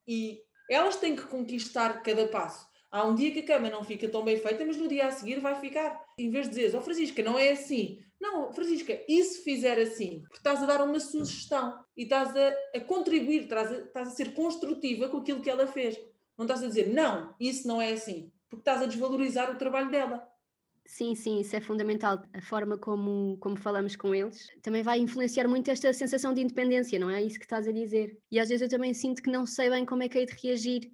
e 0.07 0.41
elas 0.71 0.97
têm 0.97 1.17
que 1.17 1.27
conquistar 1.27 2.03
cada 2.03 2.29
passo. 2.29 2.67
Há 2.91 3.07
um 3.07 3.15
dia 3.15 3.33
que 3.33 3.41
a 3.41 3.47
cama 3.47 3.71
não 3.71 3.83
fica 3.83 4.09
tão 4.09 4.23
bem 4.23 4.37
feita, 4.37 4.65
mas 4.67 4.77
no 4.77 4.87
dia 4.87 5.07
a 5.07 5.11
seguir 5.11 5.41
vai 5.41 5.59
ficar. 5.59 5.99
Em 6.19 6.31
vez 6.31 6.49
de 6.49 6.57
dizer, 6.57 6.77
oh 6.77 6.83
Francisca, 6.83 7.23
não 7.23 7.39
é 7.39 7.53
assim. 7.53 7.99
Não, 8.21 8.53
Francisca, 8.53 9.03
e 9.09 9.25
se 9.25 9.43
fizer 9.43 9.79
assim? 9.81 10.21
Porque 10.21 10.37
estás 10.37 10.63
a 10.63 10.67
dar 10.67 10.83
uma 10.83 11.01
sugestão 11.01 11.83
e 11.97 12.05
estás 12.05 12.37
a, 12.37 12.55
a 12.77 12.81
contribuir, 12.81 13.45
estás 13.45 13.73
a, 13.73 13.79
estás 13.79 14.09
a 14.09 14.11
ser 14.13 14.35
construtiva 14.35 15.09
com 15.09 15.19
aquilo 15.19 15.41
que 15.41 15.51
ela 15.51 15.67
fez. 15.67 15.99
Não 16.37 16.45
estás 16.45 16.63
a 16.63 16.67
dizer, 16.67 16.93
não, 16.93 17.35
isso 17.41 17.67
não 17.67 17.81
é 17.81 17.93
assim. 17.93 18.31
Porque 18.49 18.61
estás 18.61 18.83
a 18.83 18.87
desvalorizar 18.87 19.51
o 19.51 19.59
trabalho 19.59 19.91
dela. 19.91 20.29
Sim, 20.85 21.15
sim, 21.15 21.41
isso 21.41 21.55
é 21.57 21.61
fundamental. 21.61 22.23
A 22.33 22.43
forma 22.43 22.77
como, 22.77 23.37
como 23.39 23.57
falamos 23.57 23.97
com 23.97 24.15
eles 24.15 24.49
também 24.63 24.83
vai 24.83 24.99
influenciar 24.99 25.49
muito 25.49 25.71
esta 25.71 25.93
sensação 25.93 26.35
de 26.35 26.43
independência, 26.43 26.99
não 26.99 27.09
é 27.09 27.23
isso 27.23 27.39
que 27.39 27.45
estás 27.45 27.67
a 27.69 27.73
dizer? 27.73 28.19
E 28.31 28.39
às 28.39 28.49
vezes 28.49 28.63
eu 28.63 28.69
também 28.69 28.93
sinto 28.93 29.23
que 29.23 29.31
não 29.31 29.47
sei 29.47 29.71
bem 29.71 29.87
como 29.87 30.03
é 30.03 30.09
que 30.09 30.19
hei 30.19 30.27
de 30.27 30.35
reagir. 30.43 30.91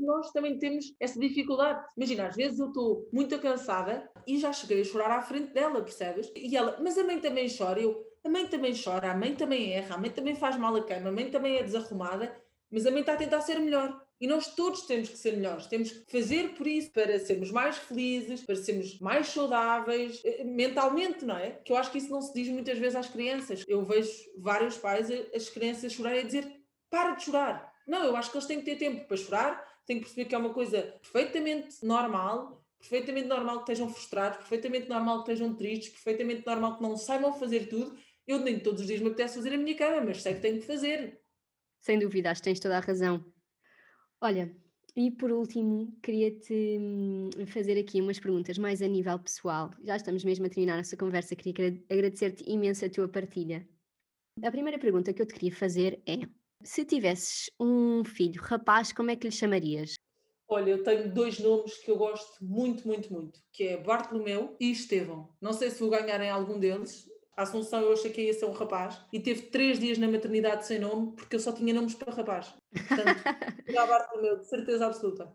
Nós 0.00 0.32
também 0.32 0.58
temos 0.58 0.86
essa 0.98 1.18
dificuldade. 1.20 1.84
Imagina, 1.96 2.26
às 2.26 2.34
vezes 2.34 2.58
eu 2.58 2.68
estou 2.68 3.08
muito 3.12 3.38
cansada 3.38 4.10
e 4.26 4.38
já 4.38 4.52
cheguei 4.52 4.80
a 4.80 4.84
chorar 4.84 5.10
à 5.12 5.22
frente 5.22 5.52
dela, 5.52 5.80
percebes? 5.82 6.32
E 6.34 6.56
ela, 6.56 6.78
mas 6.82 6.98
a 6.98 7.04
mãe 7.04 7.20
também 7.20 7.46
chora. 7.54 7.80
Eu, 7.80 8.04
a 8.24 8.28
mãe 8.28 8.48
também 8.48 8.72
chora, 8.74 9.12
a 9.12 9.16
mãe 9.16 9.36
também 9.36 9.72
erra, 9.74 9.94
a 9.94 9.98
mãe 9.98 10.10
também 10.10 10.34
faz 10.34 10.56
mal 10.56 10.74
a 10.74 10.84
cama, 10.84 11.10
a 11.10 11.12
mãe 11.12 11.30
também 11.30 11.56
é 11.56 11.62
desarrumada, 11.62 12.36
mas 12.70 12.84
a 12.84 12.90
mãe 12.90 13.00
está 13.00 13.12
a 13.12 13.16
tentar 13.16 13.40
ser 13.42 13.60
melhor. 13.60 14.05
E 14.18 14.26
nós 14.26 14.54
todos 14.54 14.82
temos 14.82 15.10
que 15.10 15.18
ser 15.18 15.36
melhores, 15.36 15.66
temos 15.66 15.90
que 15.90 16.10
fazer 16.10 16.54
por 16.54 16.66
isso 16.66 16.90
para 16.90 17.18
sermos 17.18 17.50
mais 17.50 17.76
felizes, 17.76 18.42
para 18.42 18.56
sermos 18.56 18.98
mais 18.98 19.28
saudáveis 19.28 20.22
eh, 20.24 20.42
mentalmente, 20.42 21.24
não 21.24 21.36
é? 21.36 21.50
Que 21.50 21.72
eu 21.72 21.76
acho 21.76 21.92
que 21.92 21.98
isso 21.98 22.10
não 22.10 22.22
se 22.22 22.32
diz 22.32 22.48
muitas 22.48 22.78
vezes 22.78 22.96
às 22.96 23.08
crianças. 23.08 23.62
Eu 23.68 23.84
vejo 23.84 24.10
vários 24.38 24.78
pais, 24.78 25.10
as 25.34 25.50
crianças 25.50 25.92
chorarem 25.92 26.22
e 26.22 26.24
dizer: 26.24 26.50
para 26.88 27.14
de 27.14 27.24
chorar. 27.24 27.70
Não, 27.86 28.04
eu 28.04 28.16
acho 28.16 28.30
que 28.30 28.38
eles 28.38 28.46
têm 28.46 28.58
que 28.58 28.64
ter 28.64 28.76
tempo 28.76 29.06
para 29.06 29.16
chorar, 29.18 29.82
têm 29.86 29.98
que 29.98 30.04
perceber 30.04 30.24
que 30.24 30.34
é 30.34 30.38
uma 30.38 30.52
coisa 30.52 30.82
perfeitamente 31.02 31.84
normal, 31.84 32.64
perfeitamente 32.78 33.28
normal 33.28 33.56
que 33.56 33.72
estejam 33.72 33.88
frustrados, 33.92 34.38
perfeitamente 34.38 34.88
normal 34.88 35.24
que 35.24 35.30
estejam 35.32 35.54
tristes, 35.54 35.90
perfeitamente 35.90 36.44
normal 36.46 36.78
que 36.78 36.82
não 36.82 36.96
saibam 36.96 37.34
fazer 37.34 37.68
tudo. 37.68 37.94
Eu 38.26 38.40
nem 38.40 38.58
todos 38.58 38.80
os 38.80 38.86
dias 38.86 39.00
me 39.00 39.08
apetece 39.08 39.36
fazer 39.36 39.52
a 39.52 39.58
minha 39.58 39.76
cama, 39.76 40.00
mas 40.06 40.22
sei 40.22 40.34
que 40.34 40.40
tenho 40.40 40.58
que 40.58 40.66
fazer. 40.66 41.20
Sem 41.80 41.98
dúvida, 41.98 42.30
acho 42.30 42.40
que 42.40 42.46
tens 42.46 42.58
toda 42.58 42.78
a 42.78 42.80
razão. 42.80 43.35
Olha, 44.20 44.50
e 44.94 45.10
por 45.10 45.30
último, 45.30 45.92
queria-te 46.02 46.78
hum, 46.80 47.28
fazer 47.46 47.78
aqui 47.78 48.00
umas 48.00 48.18
perguntas 48.18 48.56
mais 48.56 48.80
a 48.80 48.88
nível 48.88 49.18
pessoal. 49.18 49.70
Já 49.84 49.96
estamos 49.96 50.24
mesmo 50.24 50.46
a 50.46 50.48
terminar 50.48 50.78
essa 50.78 50.96
conversa, 50.96 51.36
queria 51.36 51.78
agradecer-te 51.90 52.42
imenso 52.50 52.84
a 52.84 52.90
tua 52.90 53.08
partilha. 53.08 53.68
A 54.42 54.50
primeira 54.50 54.78
pergunta 54.78 55.12
que 55.12 55.20
eu 55.20 55.26
te 55.26 55.34
queria 55.34 55.54
fazer 55.54 56.02
é: 56.06 56.20
se 56.62 56.84
tivesses 56.84 57.50
um 57.60 58.04
filho 58.04 58.40
rapaz, 58.42 58.92
como 58.92 59.10
é 59.10 59.16
que 59.16 59.26
lhe 59.26 59.32
chamarias? 59.32 59.94
Olha, 60.48 60.70
eu 60.70 60.82
tenho 60.82 61.12
dois 61.12 61.38
nomes 61.40 61.76
que 61.78 61.90
eu 61.90 61.98
gosto 61.98 62.42
muito, 62.42 62.86
muito, 62.86 63.12
muito, 63.12 63.40
que 63.52 63.64
é 63.64 63.76
Bartolomeu 63.76 64.56
e 64.60 64.70
Estevão. 64.70 65.28
Não 65.40 65.52
sei 65.52 65.70
se 65.70 65.80
vou 65.80 65.90
ganhar 65.90 66.20
em 66.22 66.30
algum 66.30 66.58
deles, 66.58 67.06
a 67.36 67.42
Assunção 67.42 67.82
eu 67.82 67.92
achei 67.92 68.10
que 68.10 68.22
ia 68.22 68.32
ser 68.32 68.46
um 68.46 68.52
rapaz 68.52 68.98
e 69.12 69.20
teve 69.20 69.42
três 69.42 69.78
dias 69.78 69.98
na 69.98 70.08
maternidade 70.08 70.66
sem 70.66 70.78
nome 70.78 71.12
porque 71.12 71.36
eu 71.36 71.40
só 71.40 71.52
tinha 71.52 71.74
nomes 71.74 71.94
para 71.94 72.12
rapaz. 72.12 72.54
Portanto, 72.70 73.22
meu, 74.22 74.38
de 74.38 74.46
certeza 74.46 74.86
absoluta. 74.86 75.30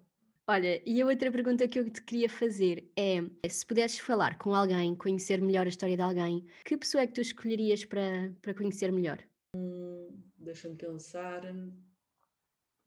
Olha, 0.47 0.81
e 0.83 0.99
a 0.99 1.05
outra 1.05 1.31
pergunta 1.31 1.67
que 1.67 1.79
eu 1.79 1.89
te 1.89 2.01
queria 2.01 2.27
fazer 2.27 2.91
é: 2.97 3.21
se 3.47 3.65
pudesses 3.65 3.99
falar 3.99 4.39
com 4.39 4.55
alguém, 4.55 4.95
conhecer 4.95 5.39
melhor 5.39 5.67
a 5.67 5.69
história 5.69 5.95
de 5.95 6.01
alguém, 6.01 6.43
que 6.65 6.75
pessoa 6.75 7.03
é 7.03 7.07
que 7.07 7.13
tu 7.13 7.21
escolherias 7.21 7.85
para, 7.85 8.33
para 8.41 8.55
conhecer 8.55 8.91
melhor? 8.91 9.19
Hum, 9.55 10.09
Deixa-me 10.37 10.75
pensar. 10.75 11.43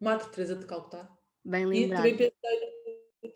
Madre 0.00 0.28
Teresa 0.30 0.56
de 0.56 0.66
Calcutá. 0.66 1.08
Bem 1.44 1.64
lembrado. 1.66 2.04
E 2.06 2.16
também 2.16 2.32
pensei 2.32 2.74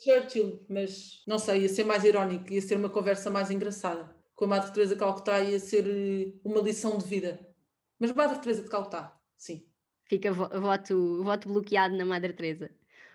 Churchill, 0.00 0.64
mas 0.68 1.22
não 1.26 1.38
sei, 1.38 1.62
ia 1.62 1.68
ser 1.68 1.84
mais 1.84 2.04
irónico, 2.04 2.52
ia 2.52 2.60
ser 2.60 2.76
uma 2.76 2.90
conversa 2.90 3.30
mais 3.30 3.50
engraçada 3.50 4.17
com 4.38 4.44
a 4.44 4.48
Madre 4.48 4.72
Teresa 4.72 4.94
de 4.94 5.00
Calcutá 5.00 5.40
ia 5.40 5.58
ser 5.58 5.84
eh, 5.84 6.32
uma 6.44 6.60
lição 6.60 6.96
de 6.96 7.04
vida. 7.04 7.44
Mas 7.98 8.12
Madre 8.12 8.38
Teresa 8.38 8.62
de 8.62 8.68
Calcutá, 8.68 9.20
sim. 9.36 9.66
Fica 10.04 10.32
voto, 10.32 11.24
voto 11.24 11.48
bloqueado 11.48 11.96
na 11.96 12.04
Madre 12.04 12.32
Teresa. 12.32 12.70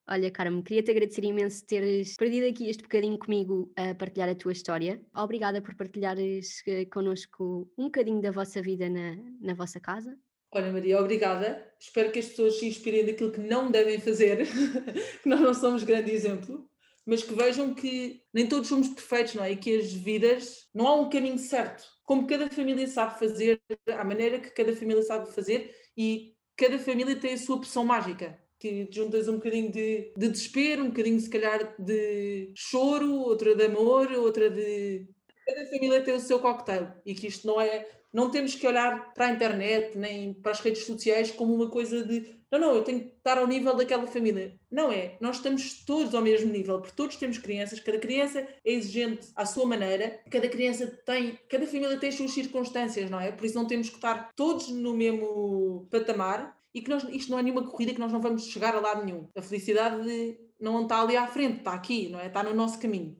Olha, 0.05 0.29
Carmen, 0.29 0.61
queria-te 0.61 0.91
agradecer 0.91 1.23
imenso 1.23 1.65
teres 1.65 2.17
perdido 2.17 2.45
aqui 2.45 2.69
este 2.69 2.83
bocadinho 2.83 3.17
comigo 3.17 3.71
a 3.77 3.95
partilhar 3.95 4.27
a 4.27 4.35
tua 4.35 4.51
história. 4.51 5.01
Obrigada 5.15 5.61
por 5.61 5.73
partilhares 5.75 6.61
eh, 6.67 6.85
connosco 6.87 7.71
um 7.77 7.85
bocadinho 7.85 8.21
da 8.21 8.29
vossa 8.29 8.61
vida 8.61 8.89
na, 8.89 9.15
na 9.39 9.53
vossa 9.53 9.79
casa. 9.79 10.17
Olha, 10.51 10.73
Maria, 10.73 10.99
obrigada. 10.99 11.65
Espero 11.79 12.11
que 12.11 12.19
as 12.19 12.27
pessoas 12.27 12.59
se 12.59 12.67
inspirem 12.67 13.05
daquilo 13.05 13.31
que 13.31 13.39
não 13.39 13.71
devem 13.71 13.97
fazer, 13.97 14.45
que 15.23 15.29
nós 15.29 15.39
não 15.39 15.53
somos 15.53 15.83
grande 15.83 16.11
exemplo 16.11 16.69
mas 17.05 17.23
que 17.23 17.33
vejam 17.33 17.73
que 17.73 18.21
nem 18.33 18.47
todos 18.47 18.69
somos 18.69 18.87
perfeitos, 18.89 19.35
não 19.35 19.43
é? 19.43 19.51
E 19.51 19.57
que 19.57 19.75
as 19.77 19.91
vidas, 19.93 20.67
não 20.73 20.87
há 20.87 20.95
um 20.95 21.09
caminho 21.09 21.37
certo. 21.37 21.83
Como 22.03 22.27
cada 22.27 22.49
família 22.49 22.87
sabe 22.87 23.19
fazer, 23.19 23.61
a 23.87 24.03
maneira 24.03 24.39
que 24.39 24.49
cada 24.51 24.75
família 24.75 25.03
sabe 25.03 25.31
fazer 25.33 25.73
e 25.97 26.35
cada 26.55 26.79
família 26.79 27.15
tem 27.15 27.33
a 27.33 27.37
sua 27.37 27.57
opção 27.57 27.85
mágica. 27.85 28.39
Que 28.59 28.87
juntas 28.91 29.27
um 29.27 29.35
bocadinho 29.35 29.71
de, 29.71 30.13
de 30.15 30.29
desespero, 30.29 30.83
um 30.83 30.89
bocadinho 30.89 31.19
se 31.19 31.29
calhar 31.29 31.75
de 31.77 32.53
choro, 32.55 33.11
outra 33.13 33.55
de 33.55 33.65
amor, 33.65 34.11
outra 34.13 34.49
de 34.49 35.07
cada 35.45 35.65
família 35.69 36.01
tem 36.01 36.13
o 36.13 36.19
seu 36.19 36.39
cocktail 36.39 36.87
e 37.05 37.13
que 37.13 37.27
isto 37.27 37.45
não 37.45 37.59
é. 37.59 37.87
Não 38.13 38.29
temos 38.29 38.53
que 38.55 38.67
olhar 38.67 39.13
para 39.13 39.25
a 39.25 39.31
internet 39.31 39.97
nem 39.97 40.33
para 40.33 40.51
as 40.51 40.59
redes 40.59 40.85
sociais 40.85 41.31
como 41.31 41.53
uma 41.53 41.69
coisa 41.69 42.03
de 42.03 42.43
não, 42.53 42.59
não, 42.59 42.75
eu 42.75 42.83
tenho 42.83 42.99
que 42.99 43.07
estar 43.17 43.39
ao 43.39 43.47
nível 43.47 43.75
daquela 43.75 44.05
família. 44.05 44.55
Não 44.69 44.91
é. 44.91 45.17
Nós 45.19 45.37
estamos 45.37 45.83
todos 45.83 46.13
ao 46.13 46.21
mesmo 46.21 46.51
nível, 46.51 46.79
porque 46.79 46.95
todos 46.95 47.15
temos 47.15 47.39
crianças, 47.39 47.79
cada 47.79 47.97
criança 47.97 48.47
é 48.63 48.71
exigente 48.71 49.31
à 49.35 49.43
sua 49.43 49.65
maneira, 49.65 50.21
cada 50.29 50.47
criança 50.47 50.85
tem, 51.03 51.39
cada 51.49 51.65
família 51.65 51.97
tem 51.97 52.09
as 52.09 52.15
suas 52.15 52.29
circunstâncias, 52.29 53.09
não 53.09 53.19
é? 53.19 53.31
Por 53.31 53.43
isso 53.43 53.55
não 53.55 53.65
temos 53.65 53.89
que 53.89 53.95
estar 53.95 54.31
todos 54.35 54.69
no 54.69 54.93
mesmo 54.95 55.87
patamar 55.89 56.55
e 56.71 56.83
que 56.83 56.91
nós, 56.91 57.03
isto 57.05 57.31
não 57.31 57.39
é 57.39 57.41
nenhuma 57.41 57.67
corrida 57.67 57.91
que 57.91 57.99
nós 57.99 58.11
não 58.11 58.21
vamos 58.21 58.45
chegar 58.45 58.75
a 58.75 58.79
lado 58.79 59.03
nenhum. 59.03 59.27
A 59.35 59.41
felicidade 59.41 60.37
não 60.59 60.83
está 60.83 61.01
ali 61.01 61.17
à 61.17 61.25
frente, 61.25 61.57
está 61.57 61.73
aqui, 61.73 62.09
não 62.09 62.19
é? 62.19 62.27
Está 62.27 62.43
no 62.43 62.53
nosso 62.53 62.79
caminho. 62.79 63.17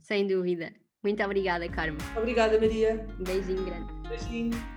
Sem 0.00 0.26
dúvida. 0.26 0.72
Muito 1.04 1.22
obrigada, 1.22 1.68
Carmo. 1.68 1.98
Obrigada, 2.16 2.58
Maria. 2.58 3.06
Um 3.20 3.24
beijinho 3.24 3.64
grande. 3.64 3.92
Beijinho. 4.08 4.73